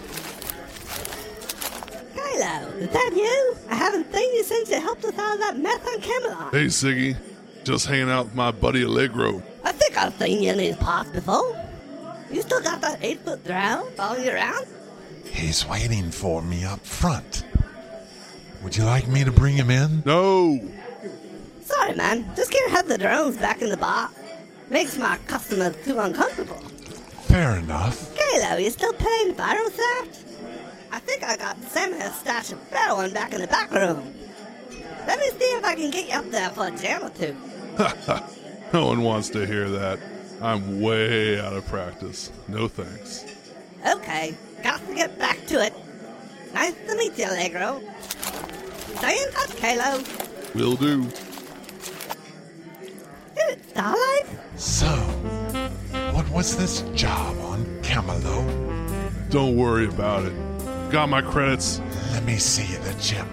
Kalo, 2.15 2.67
is 2.79 2.89
that 2.89 3.11
you? 3.15 3.57
I 3.69 3.75
haven't 3.75 4.11
seen 4.11 4.35
you 4.35 4.43
since 4.43 4.71
you 4.71 4.81
helped 4.81 5.05
us 5.05 5.19
out 5.19 5.35
of 5.35 5.41
that 5.41 5.59
mess 5.59 5.87
on 5.87 6.01
Camelot. 6.01 6.55
Hey, 6.55 6.65
Siggy. 6.67 7.15
Just 7.63 7.87
hanging 7.87 8.09
out 8.09 8.25
with 8.27 8.35
my 8.35 8.53
buddy 8.53 8.85
Allegro. 8.85 9.43
I 9.63 9.73
think 9.73 9.99
I've 9.99 10.15
seen 10.15 10.43
you 10.43 10.53
in 10.53 10.59
these 10.59 10.77
parts 10.77 11.11
before. 11.11 11.55
You 12.31 12.41
still 12.41 12.63
got 12.63 12.81
that 12.81 13.01
eight 13.03 13.21
foot 13.21 13.45
drown 13.45 13.91
following 13.93 14.25
you 14.25 14.33
around? 14.33 14.67
He's 15.27 15.67
waiting 15.69 16.11
for 16.11 16.41
me 16.41 16.65
up 16.65 16.81
front. 16.81 17.45
Would 18.63 18.79
you 18.79 18.85
like 18.85 19.09
me 19.09 19.25
to 19.25 19.31
bring 19.31 19.57
him 19.57 19.71
in? 19.71 20.03
No! 20.07 20.59
Sorry, 21.61 21.95
man. 21.95 22.25
Just 22.35 22.51
can't 22.51 22.71
have 22.71 22.89
the 22.89 22.97
drones 22.97 23.37
back 23.37 23.61
in 23.61 23.69
the 23.69 23.77
bar. 23.77 24.09
Makes 24.71 24.99
my 24.99 25.19
customers 25.27 25.77
too 25.85 25.99
uncomfortable. 25.99 26.59
Fair 27.29 27.57
enough. 27.57 28.17
Kalo, 28.17 28.57
you 28.57 28.71
still 28.71 28.93
playing 28.95 29.35
Virosaft? 29.35 30.25
I 30.91 30.99
think 31.01 31.23
I 31.23 31.37
got 31.37 31.61
Samuel's 31.65 32.15
stash 32.15 32.53
of 32.53 32.71
better 32.71 32.95
one 32.95 33.13
back 33.13 33.33
in 33.35 33.41
the 33.41 33.47
back 33.47 33.71
room. 33.73 34.15
Let 35.07 35.19
me 35.19 35.29
see 35.31 35.45
if 35.45 35.65
I 35.65 35.75
can 35.75 35.91
get 35.91 36.09
you 36.09 36.15
up 36.15 36.31
there 36.31 36.51
for 36.51 36.69
a 36.69 36.71
jam 36.71 37.05
or 37.05 37.11
two. 37.11 37.37
no 38.73 38.87
one 38.87 39.03
wants 39.03 39.29
to 39.31 39.47
hear 39.47 39.69
that. 39.69 39.99
I'm 40.41 40.81
way 40.81 41.41
out 41.41 41.53
of 41.53 41.67
practice. 41.67 42.31
No 42.49 42.69
thanks. 42.69 43.25
Okay, 43.87 44.35
got 44.63 44.87
to 44.87 44.95
get 44.95 45.19
back 45.19 45.45
to 45.47 45.65
it. 45.65 45.75
Nice 46.55 46.75
to 46.87 46.97
meet 46.97 47.19
you, 47.19 47.27
Allegro. 47.27 47.83
Stay 48.97 49.23
in 49.23 49.31
touch, 49.33 49.57
Kalo. 49.57 50.03
Will 50.55 50.77
do. 50.77 51.03
Dude, 53.35 53.69
Starlight? 53.71 54.27
So, 54.57 54.87
what 56.13 56.29
was 56.31 56.57
this 56.57 56.83
job 56.95 57.37
on 57.39 57.67
Camelot? 57.83 58.21
Don't 59.31 59.57
worry 59.57 59.87
about 59.87 60.25
it. 60.25 60.33
Got 60.93 61.09
my 61.09 61.23
credits. 61.23 61.81
Let 62.13 62.25
me 62.25 62.37
see 62.37 62.77
the 62.77 62.95
chip. 63.01 63.27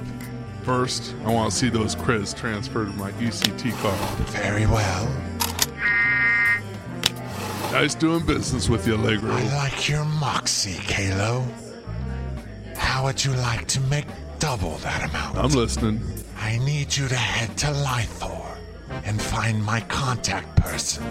First, 0.64 1.16
I 1.24 1.32
want 1.32 1.52
to 1.52 1.58
see 1.58 1.70
those 1.70 1.94
credits 1.94 2.34
transferred 2.34 2.92
to 2.92 2.98
my 2.98 3.12
ECT 3.14 3.72
card. 3.82 4.28
Very 4.30 4.66
well. 4.66 5.08
Nice 7.72 7.94
doing 7.94 8.26
business 8.26 8.68
with 8.68 8.88
you, 8.88 8.96
Allegro. 8.96 9.32
I 9.32 9.44
like 9.56 9.88
your 9.88 10.04
moxie, 10.06 10.80
Kalo. 10.88 11.46
How 12.76 13.04
would 13.06 13.24
you 13.24 13.32
like 13.34 13.68
to 13.68 13.80
make 13.82 14.06
double 14.40 14.78
that 14.78 15.10
amount? 15.10 15.38
I'm 15.38 15.52
listening. 15.52 16.02
I 16.38 16.58
need 16.60 16.96
you 16.96 17.08
to 17.08 17.16
head 17.16 17.56
to 17.60 17.68
Lythor 17.68 18.41
and 19.06 19.22
find 19.22 19.64
my 19.64 19.82
contact 19.82 20.56
person, 20.56 21.04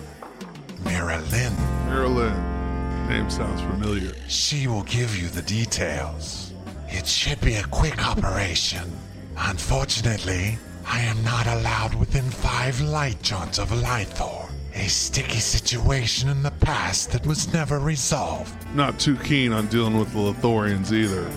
Marilyn. 0.84 1.54
Marilyn. 1.86 3.08
Name 3.08 3.28
sounds 3.28 3.60
familiar. 3.62 4.12
She 4.28 4.66
will 4.66 4.84
give 4.84 5.16
you 5.20 5.28
the 5.28 5.42
details. 5.42 6.52
It 6.88 7.06
should 7.06 7.40
be 7.40 7.54
a 7.54 7.64
quick 7.64 8.06
operation. 8.06 8.90
Unfortunately, 9.36 10.58
I 10.86 11.00
am 11.00 11.22
not 11.24 11.46
allowed 11.46 11.94
within 11.94 12.28
five 12.30 12.80
light 12.80 13.20
jaunts 13.22 13.58
of 13.58 13.70
Lythor. 13.70 14.50
A 14.74 14.88
sticky 14.88 15.40
situation 15.40 16.28
in 16.28 16.42
the 16.42 16.52
past 16.52 17.10
that 17.12 17.26
was 17.26 17.52
never 17.52 17.80
resolved. 17.80 18.54
Not 18.74 19.00
too 19.00 19.16
keen 19.16 19.52
on 19.52 19.66
dealing 19.66 19.98
with 19.98 20.12
the 20.12 20.18
Lithorians 20.18 20.92
either. 20.92 21.28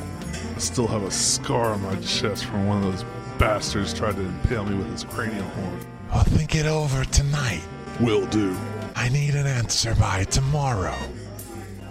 I 0.55 0.59
still 0.59 0.87
have 0.87 1.03
a 1.03 1.11
scar 1.11 1.73
on 1.73 1.81
my 1.81 1.95
chest 2.01 2.45
from 2.45 2.67
one 2.67 2.83
of 2.83 2.91
those 2.91 3.05
bastards 3.39 3.93
tried 3.93 4.15
to 4.15 4.21
impale 4.21 4.65
me 4.65 4.75
with 4.77 4.91
his 4.91 5.03
cranial 5.03 5.43
horn. 5.43 5.79
I'll 6.11 6.23
think 6.23 6.55
it 6.55 6.65
over 6.65 7.03
tonight. 7.05 7.61
Will 7.99 8.25
do. 8.27 8.55
I 8.95 9.09
need 9.09 9.35
an 9.35 9.47
answer 9.47 9.95
by 9.95 10.23
tomorrow. 10.25 10.95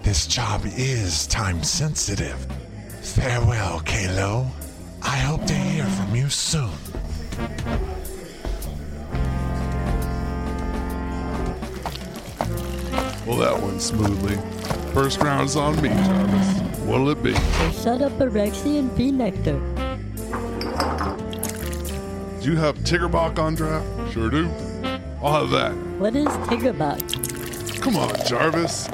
This 0.03 0.27
job 0.27 0.63
is 0.65 1.27
time 1.27 1.63
sensitive. 1.63 2.47
Farewell, 3.03 3.81
Kalo. 3.81 4.47
I 5.03 5.17
hope 5.19 5.45
to 5.47 5.55
hear 5.55 5.85
from 5.85 6.15
you 6.15 6.29
soon. 6.29 6.71
Well, 13.27 13.39
that 13.39 13.61
went 13.61 13.81
smoothly. 13.81 14.37
First 14.93 15.21
round 15.21 15.49
is 15.49 15.57
on 15.57 15.81
me, 15.81 15.89
Jarvis. 15.89 16.61
What'll 16.81 17.11
it 17.11 17.23
be? 17.23 17.35
So 17.35 17.71
shut 17.73 18.03
up, 18.03 18.13
Erexian 18.13 18.95
Bee 18.97 19.13
Nectar. 19.13 19.59
Do 22.41 22.51
you 22.51 22.57
have 22.57 22.77
Tiggerbach 22.79 23.39
on 23.39 23.55
draft? 23.55 23.87
Sure 24.13 24.29
do. 24.29 24.51
I'll 25.23 25.47
have 25.47 25.51
that. 25.51 25.73
What 25.99 26.15
is 26.15 26.27
Tigerbot? 26.27 27.81
Come 27.81 27.97
on, 27.97 28.15
Jarvis. 28.27 28.89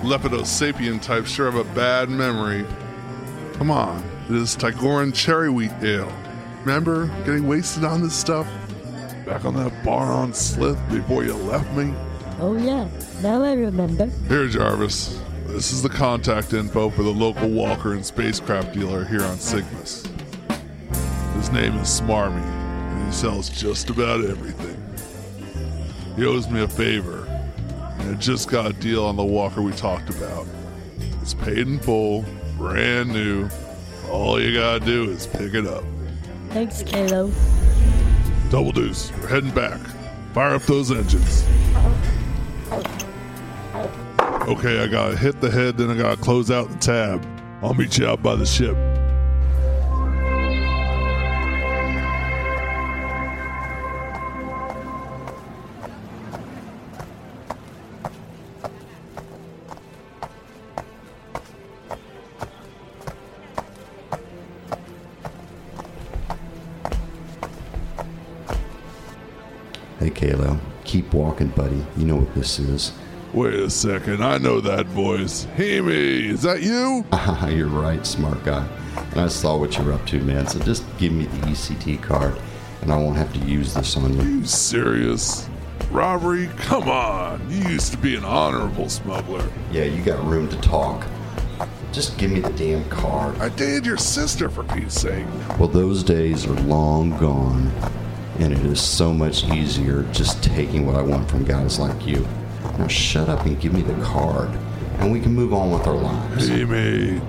Lepidosapien 0.00 1.02
types 1.02 1.30
sure 1.30 1.50
have 1.50 1.60
a 1.60 1.74
bad 1.74 2.08
memory. 2.08 2.64
Come 3.54 3.70
on, 3.70 4.02
it 4.28 4.34
is 4.34 4.56
Tigoran 4.56 5.14
cherry 5.14 5.50
wheat 5.50 5.72
ale. 5.82 6.10
Remember 6.60 7.08
getting 7.26 7.46
wasted 7.46 7.84
on 7.84 8.02
this 8.02 8.14
stuff? 8.14 8.46
Back 9.26 9.44
on 9.44 9.54
that 9.56 9.84
bar 9.84 10.10
on 10.10 10.32
Slith 10.32 10.80
before 10.90 11.24
you 11.24 11.34
left 11.34 11.70
me? 11.76 11.92
Oh, 12.40 12.56
yeah. 12.56 12.88
Now 13.22 13.42
I 13.42 13.52
remember. 13.52 14.06
Here, 14.28 14.48
Jarvis. 14.48 15.20
This 15.46 15.72
is 15.72 15.82
the 15.82 15.90
contact 15.90 16.54
info 16.54 16.88
for 16.88 17.02
the 17.02 17.10
local 17.12 17.50
walker 17.50 17.92
and 17.92 18.04
spacecraft 18.04 18.72
dealer 18.72 19.04
here 19.04 19.22
on 19.22 19.38
Cygnus. 19.38 20.06
His 21.36 21.50
name 21.52 21.74
is 21.76 22.00
Smarmy, 22.00 22.42
he 23.04 23.12
sells 23.12 23.48
just 23.48 23.90
about 23.90 24.24
everything. 24.24 24.80
He 26.16 26.24
owes 26.24 26.48
me 26.48 26.62
a 26.62 26.68
favor, 26.68 27.26
and 27.98 28.14
I 28.14 28.18
just 28.18 28.48
got 28.48 28.70
a 28.70 28.72
deal 28.72 29.04
on 29.04 29.16
the 29.16 29.24
walker 29.24 29.62
we 29.62 29.72
talked 29.72 30.10
about. 30.10 30.46
It's 31.20 31.34
paid 31.34 31.58
in 31.58 31.78
full, 31.78 32.24
brand 32.56 33.12
new. 33.12 33.48
All 34.10 34.40
you 34.40 34.54
gotta 34.54 34.84
do 34.84 35.10
is 35.10 35.26
pick 35.26 35.54
it 35.54 35.66
up. 35.66 35.84
Thanks, 36.50 36.82
Kalo. 36.82 37.32
Double 38.50 38.72
deuce, 38.72 39.10
we're 39.20 39.28
heading 39.28 39.50
back. 39.50 39.80
Fire 40.34 40.54
up 40.54 40.62
those 40.62 40.90
engines. 40.90 41.44
Okay, 44.46 44.82
I 44.82 44.86
gotta 44.86 45.16
hit 45.16 45.40
the 45.40 45.50
head, 45.50 45.78
then 45.78 45.90
I 45.90 45.96
gotta 45.96 46.20
close 46.20 46.50
out 46.50 46.68
the 46.70 46.78
tab. 46.78 47.26
I'll 47.62 47.74
meet 47.74 47.98
you 47.98 48.06
out 48.06 48.22
by 48.22 48.36
the 48.36 48.46
ship. 48.46 48.76
Kalo. 70.30 70.58
Keep 70.84 71.12
walking, 71.12 71.48
buddy. 71.48 71.84
You 71.96 72.06
know 72.06 72.16
what 72.16 72.34
this 72.34 72.58
is. 72.58 72.92
Wait 73.32 73.54
a 73.54 73.68
second, 73.68 74.22
I 74.22 74.38
know 74.38 74.60
that 74.60 74.86
voice. 74.86 75.44
Hemi, 75.56 76.28
is 76.28 76.42
that 76.42 76.62
you? 76.62 77.04
You're 77.54 77.66
right, 77.66 78.06
smart 78.06 78.44
guy. 78.44 78.66
And 79.10 79.20
I 79.20 79.28
saw 79.28 79.56
what 79.56 79.76
you're 79.76 79.92
up 79.92 80.06
to, 80.06 80.20
man. 80.20 80.46
So 80.46 80.60
just 80.60 80.84
give 80.98 81.12
me 81.12 81.24
the 81.24 81.46
ECT 81.48 82.00
card, 82.00 82.36
and 82.80 82.92
I 82.92 82.96
won't 82.96 83.16
have 83.16 83.32
to 83.32 83.40
use 83.40 83.74
this 83.74 83.96
on 83.96 84.14
you. 84.16 84.38
You 84.38 84.44
serious? 84.44 85.48
Robbery? 85.90 86.48
Come 86.58 86.88
on. 86.88 87.50
You 87.50 87.68
used 87.70 87.90
to 87.90 87.98
be 87.98 88.14
an 88.14 88.24
honorable 88.24 88.88
smuggler. 88.88 89.48
Yeah, 89.72 89.84
you 89.84 90.02
got 90.02 90.24
room 90.24 90.48
to 90.48 90.56
talk. 90.60 91.04
Just 91.92 92.16
give 92.18 92.30
me 92.30 92.38
the 92.40 92.52
damn 92.52 92.88
card. 92.88 93.36
I 93.38 93.48
dated 93.50 93.84
your 93.84 93.96
sister, 93.96 94.48
for 94.48 94.62
Pete's 94.62 95.00
sake. 95.00 95.26
Well, 95.58 95.68
those 95.68 96.04
days 96.04 96.46
are 96.46 96.54
long 96.62 97.16
gone, 97.18 97.72
and 98.38 98.52
it 98.52 98.64
is 98.64 98.80
so 98.80 99.12
much 99.12 99.44
easier 99.44 100.02
just 100.12 100.42
taking 100.42 100.86
what 100.86 100.96
I 100.96 101.02
want 101.02 101.28
from 101.30 101.44
guys 101.44 101.78
like 101.78 102.06
you. 102.06 102.26
Now 102.78 102.88
shut 102.88 103.28
up 103.28 103.46
and 103.46 103.60
give 103.60 103.72
me 103.72 103.82
the 103.82 103.94
card, 104.04 104.50
and 104.98 105.12
we 105.12 105.20
can 105.20 105.32
move 105.32 105.52
on 105.52 105.70
with 105.70 105.86
our 105.86 105.94
lives. 105.94 106.48
Hemi, 106.48 107.20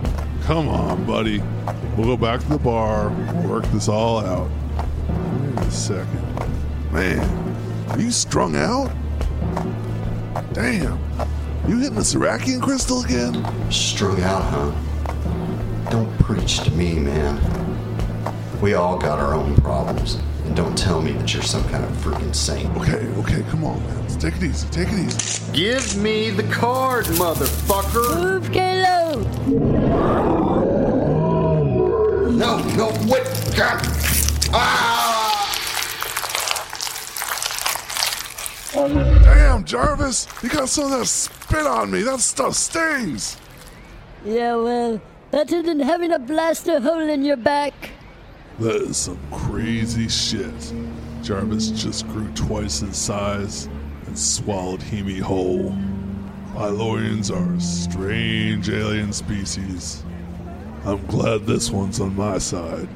come 0.43 0.67
on, 0.67 1.05
buddy. 1.05 1.41
We'll 1.95 2.07
go 2.07 2.17
back 2.17 2.41
to 2.41 2.49
the 2.49 2.57
bar, 2.57 3.09
work 3.47 3.65
this 3.65 3.87
all 3.87 4.19
out. 4.19 4.49
Wait 5.55 5.67
a 5.67 5.71
second. 5.71 6.91
Man, 6.91 7.55
are 7.89 7.99
you 7.99 8.11
strung 8.11 8.55
out? 8.55 8.91
Damn. 10.53 10.99
You 11.67 11.79
hitting 11.79 11.95
the 11.95 12.01
Serakian 12.01 12.61
crystal 12.61 13.03
again? 13.03 13.43
Strung 13.71 14.21
out, 14.21 14.43
huh? 14.43 15.89
Don't 15.89 16.17
preach 16.19 16.59
to 16.61 16.71
me, 16.71 16.95
man. 16.99 17.41
We 18.61 18.73
all 18.73 18.97
got 18.97 19.19
our 19.19 19.33
own 19.33 19.55
problems. 19.57 20.17
And 20.45 20.55
don't 20.55 20.77
tell 20.77 21.01
me 21.01 21.13
that 21.13 21.33
you're 21.33 21.43
some 21.43 21.63
kind 21.69 21.83
of 21.83 21.91
freaking 21.91 22.35
saint. 22.35 22.69
Okay, 22.77 23.07
okay, 23.17 23.43
come 23.49 23.63
on, 23.63 23.79
man. 23.87 24.01
Let's 24.01 24.15
take 24.15 24.35
it 24.35 24.43
easy. 24.43 24.67
Take 24.69 24.89
it 24.89 24.99
easy. 24.99 25.51
Give 25.53 25.97
me 25.97 26.29
the 26.29 26.43
card, 26.43 27.05
motherfucker! 27.05 28.21
Move, 28.21 28.51
Kalo! 28.51 29.21
No, 32.29 32.57
no, 32.75 32.87
wait! 33.07 33.25
God! 33.57 33.81
Ah! 34.53 35.21
Damn, 38.73 39.63
Jarvis! 39.63 40.27
You 40.43 40.49
got 40.49 40.69
some 40.69 40.91
of 40.91 40.99
that 40.99 41.05
spit 41.07 41.65
on 41.65 41.89
me. 41.89 42.03
That 42.03 42.19
stuff 42.19 42.53
stings. 42.55 43.37
Yeah, 44.23 44.55
well, 44.55 45.01
better 45.31 45.63
than 45.63 45.79
having 45.79 46.11
a 46.11 46.19
blaster 46.19 46.79
hole 46.79 47.09
in 47.09 47.23
your 47.23 47.37
back. 47.37 47.73
That 48.59 48.75
is 48.83 48.97
some 48.97 49.19
crazy 49.31 50.07
shit. 50.07 50.73
Jarvis 51.21 51.71
just 51.71 52.07
grew 52.07 52.31
twice 52.31 52.81
in 52.81 52.93
size 52.93 53.67
and 54.05 54.17
swallowed 54.17 54.81
Hemi 54.81 55.19
whole. 55.19 55.75
Pylorians 56.53 57.35
are 57.35 57.53
a 57.53 57.59
strange 57.59 58.69
alien 58.69 59.11
species. 59.11 60.03
I'm 60.85 61.05
glad 61.07 61.45
this 61.45 61.69
one's 61.69 61.99
on 61.99 62.15
my 62.15 62.37
side. 62.37 62.87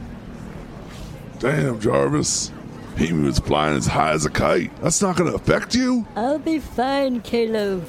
Damn, 1.40 1.80
Jarvis. 1.82 2.52
Hemi 2.96 3.24
was 3.24 3.40
flying 3.40 3.76
as 3.76 3.88
high 3.88 4.12
as 4.12 4.26
a 4.26 4.30
kite. 4.30 4.72
That's 4.82 5.02
not 5.02 5.18
gonna 5.18 5.34
affect 5.34 5.76
you? 5.76 6.08
I'll 6.16 6.40
be 6.40 6.60
fine, 6.60 7.22
Kalo. 7.22 7.82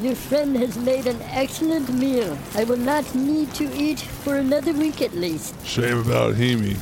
Your 0.00 0.16
friend 0.16 0.56
has 0.56 0.76
made 0.76 1.06
an 1.06 1.22
excellent 1.30 1.92
meal. 1.94 2.36
I 2.56 2.64
will 2.64 2.76
not 2.76 3.14
need 3.14 3.54
to 3.54 3.72
eat 3.72 4.00
for 4.00 4.34
another 4.34 4.72
week 4.72 5.00
at 5.00 5.14
least. 5.14 5.54
Shame 5.64 5.98
about 5.98 6.34
Hemi. 6.34 6.76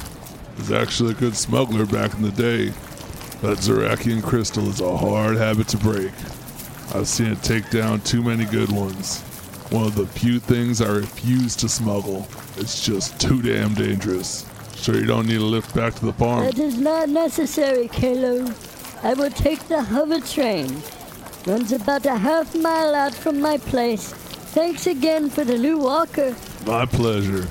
He's 0.57 0.73
actually 0.73 1.12
a 1.12 1.15
good 1.15 1.37
smuggler 1.37 1.87
back 1.87 2.15
in 2.15 2.23
the 2.23 2.31
day. 2.31 2.67
That 3.41 3.59
Zerakian 3.59 4.23
crystal 4.23 4.69
is 4.69 4.81
a 4.81 4.97
hard 4.97 5.37
habit 5.37 5.69
to 5.69 5.77
break. 5.79 6.12
I've 6.95 7.09
seen 7.09 7.33
it 7.33 7.43
take 7.43 7.71
down 7.71 8.01
too 8.03 8.23
many 8.23 8.45
good 8.45 8.71
ones. 8.71 9.21
One 9.71 9.87
of 9.87 9.95
the 9.95 10.07
few 10.07 10.38
things 10.38 10.81
I 10.81 10.88
refuse 10.88 11.57
to 11.57 11.69
smuggle. 11.69 12.29
It's 12.57 12.85
just 12.85 13.19
too 13.19 13.41
damn 13.41 13.75
dangerous. 13.75 14.47
Sure 14.77 14.97
you 14.97 15.07
don't 15.07 15.27
need 15.27 15.41
a 15.41 15.45
lift 15.45 15.75
back 15.75 15.95
to 15.95 16.07
the 16.07 16.12
farm? 16.12 16.45
That 16.45 16.59
is 16.59 16.77
not 16.77 17.09
necessary, 17.09 17.88
Kalo. 17.88 18.47
I 19.03 19.15
will 19.15 19.31
take 19.31 19.61
the 19.69 19.83
hover 19.83 20.21
train. 20.21 20.83
Runs 21.47 21.73
about 21.73 22.07
a 22.07 22.17
half 22.17 22.55
mile 22.55 22.95
out 22.95 23.15
from 23.15 23.41
my 23.41 23.59
place. 23.59 24.12
Thanks 24.53 24.87
again 24.87 25.31
for 25.31 25.45
the 25.45 25.57
new 25.57 25.79
walker. 25.79 26.37
My 26.67 26.87
pleasure. 26.87 27.43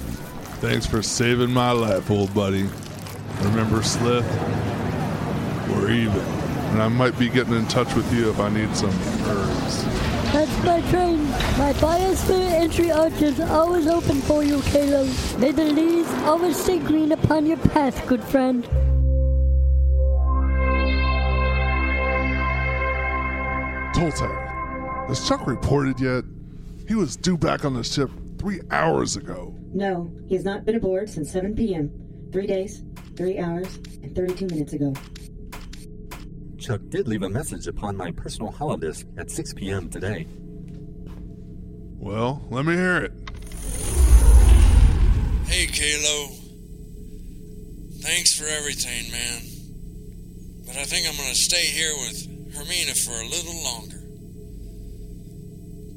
Thanks 0.61 0.85
for 0.85 1.01
saving 1.01 1.51
my 1.51 1.71
life, 1.71 2.11
old 2.11 2.33
buddy. 2.33 2.69
Remember, 3.43 3.83
Slith? 3.83 4.25
We're 5.69 5.91
even. 5.91 6.19
And 6.71 6.81
I 6.81 6.87
might 6.87 7.17
be 7.19 7.27
getting 7.29 7.53
in 7.53 7.67
touch 7.67 7.93
with 7.95 8.11
you 8.13 8.29
if 8.29 8.39
I 8.39 8.49
need 8.49 8.75
some 8.75 8.91
herbs. 9.27 9.83
That's 10.31 10.63
my 10.63 10.79
train. 10.89 11.29
My 11.57 11.73
biosphere 11.73 12.49
entry 12.51 12.91
arch 12.91 13.21
is 13.21 13.39
always 13.41 13.87
open 13.87 14.21
for 14.21 14.43
you, 14.43 14.61
Kalo. 14.61 15.03
May 15.37 15.51
the 15.51 15.65
leaves 15.65 16.09
always 16.23 16.55
stay 16.55 16.79
green 16.79 17.11
upon 17.11 17.45
your 17.45 17.57
path, 17.57 18.07
good 18.07 18.23
friend. 18.23 18.63
Toltec, 23.93 25.07
has 25.09 25.27
Chuck 25.27 25.45
reported 25.45 25.99
yet? 25.99 26.23
He 26.87 26.95
was 26.95 27.17
due 27.17 27.37
back 27.37 27.65
on 27.65 27.73
the 27.73 27.83
ship 27.83 28.09
three 28.37 28.61
hours 28.71 29.17
ago. 29.17 29.53
No, 29.73 30.11
he 30.27 30.35
has 30.35 30.45
not 30.45 30.65
been 30.65 30.75
aboard 30.75 31.09
since 31.09 31.29
7 31.31 31.55
p.m. 31.55 31.91
Three 32.31 32.47
days, 32.47 32.83
three 33.21 33.37
hours, 33.37 33.75
and 34.01 34.15
32 34.15 34.47
minutes 34.47 34.73
ago. 34.73 34.91
Chuck 36.57 36.81
did 36.89 37.07
leave 37.07 37.21
a 37.21 37.29
message 37.29 37.67
upon 37.67 37.95
my 37.95 38.09
personal 38.09 38.51
holodisk 38.51 39.05
at 39.15 39.29
6 39.29 39.53
p.m. 39.53 39.91
today. 39.91 40.25
Well, 41.99 42.43
let 42.49 42.65
me 42.65 42.73
hear 42.73 42.97
it. 42.97 43.11
Hey, 45.45 45.67
Kalo. 45.67 46.29
Thanks 47.99 48.33
for 48.35 48.47
everything, 48.47 49.11
man. 49.11 49.41
But 50.65 50.77
I 50.77 50.85
think 50.85 51.07
I'm 51.07 51.15
gonna 51.15 51.35
stay 51.35 51.65
here 51.65 51.93
with 51.93 52.27
Hermina 52.55 52.97
for 53.05 53.11
a 53.11 53.27
little 53.27 53.63
longer. 53.63 54.01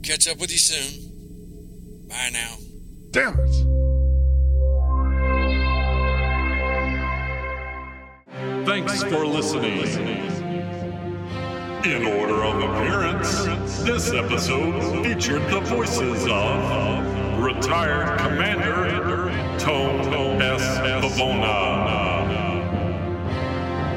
Catch 0.03 0.29
up 0.29 0.39
with 0.39 0.51
you 0.51 0.59
soon. 0.59 2.07
Bye 2.07 2.29
now. 2.35 2.57
Damn 3.13 3.39
it! 3.39 3.74
Thanks 8.75 9.05
for 9.05 9.25
listening. 9.25 9.83
In 11.85 12.07
order 12.07 12.43
of 12.43 12.57
appearance, 12.61 13.45
this 13.85 14.13
episode 14.13 15.05
featured 15.05 15.43
the 15.43 15.61
voices 15.61 16.27
of 16.29 17.39
retired 17.41 18.19
Commander 18.19 19.31
Tone 19.61 20.43
S. 20.43 20.79
Pavona, 21.05 22.27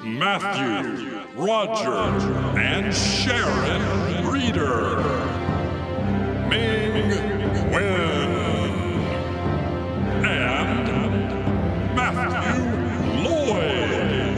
Matthew, 0.02 1.22
Roger, 1.36 1.94
and 2.58 2.94
Sharon 2.94 4.26
Reeder. 4.30 4.98
Ming 6.50 7.08
Wen. 7.72 9.00
And 10.26 10.86
Matthew 11.96 12.62
Lloyd. 13.26 14.36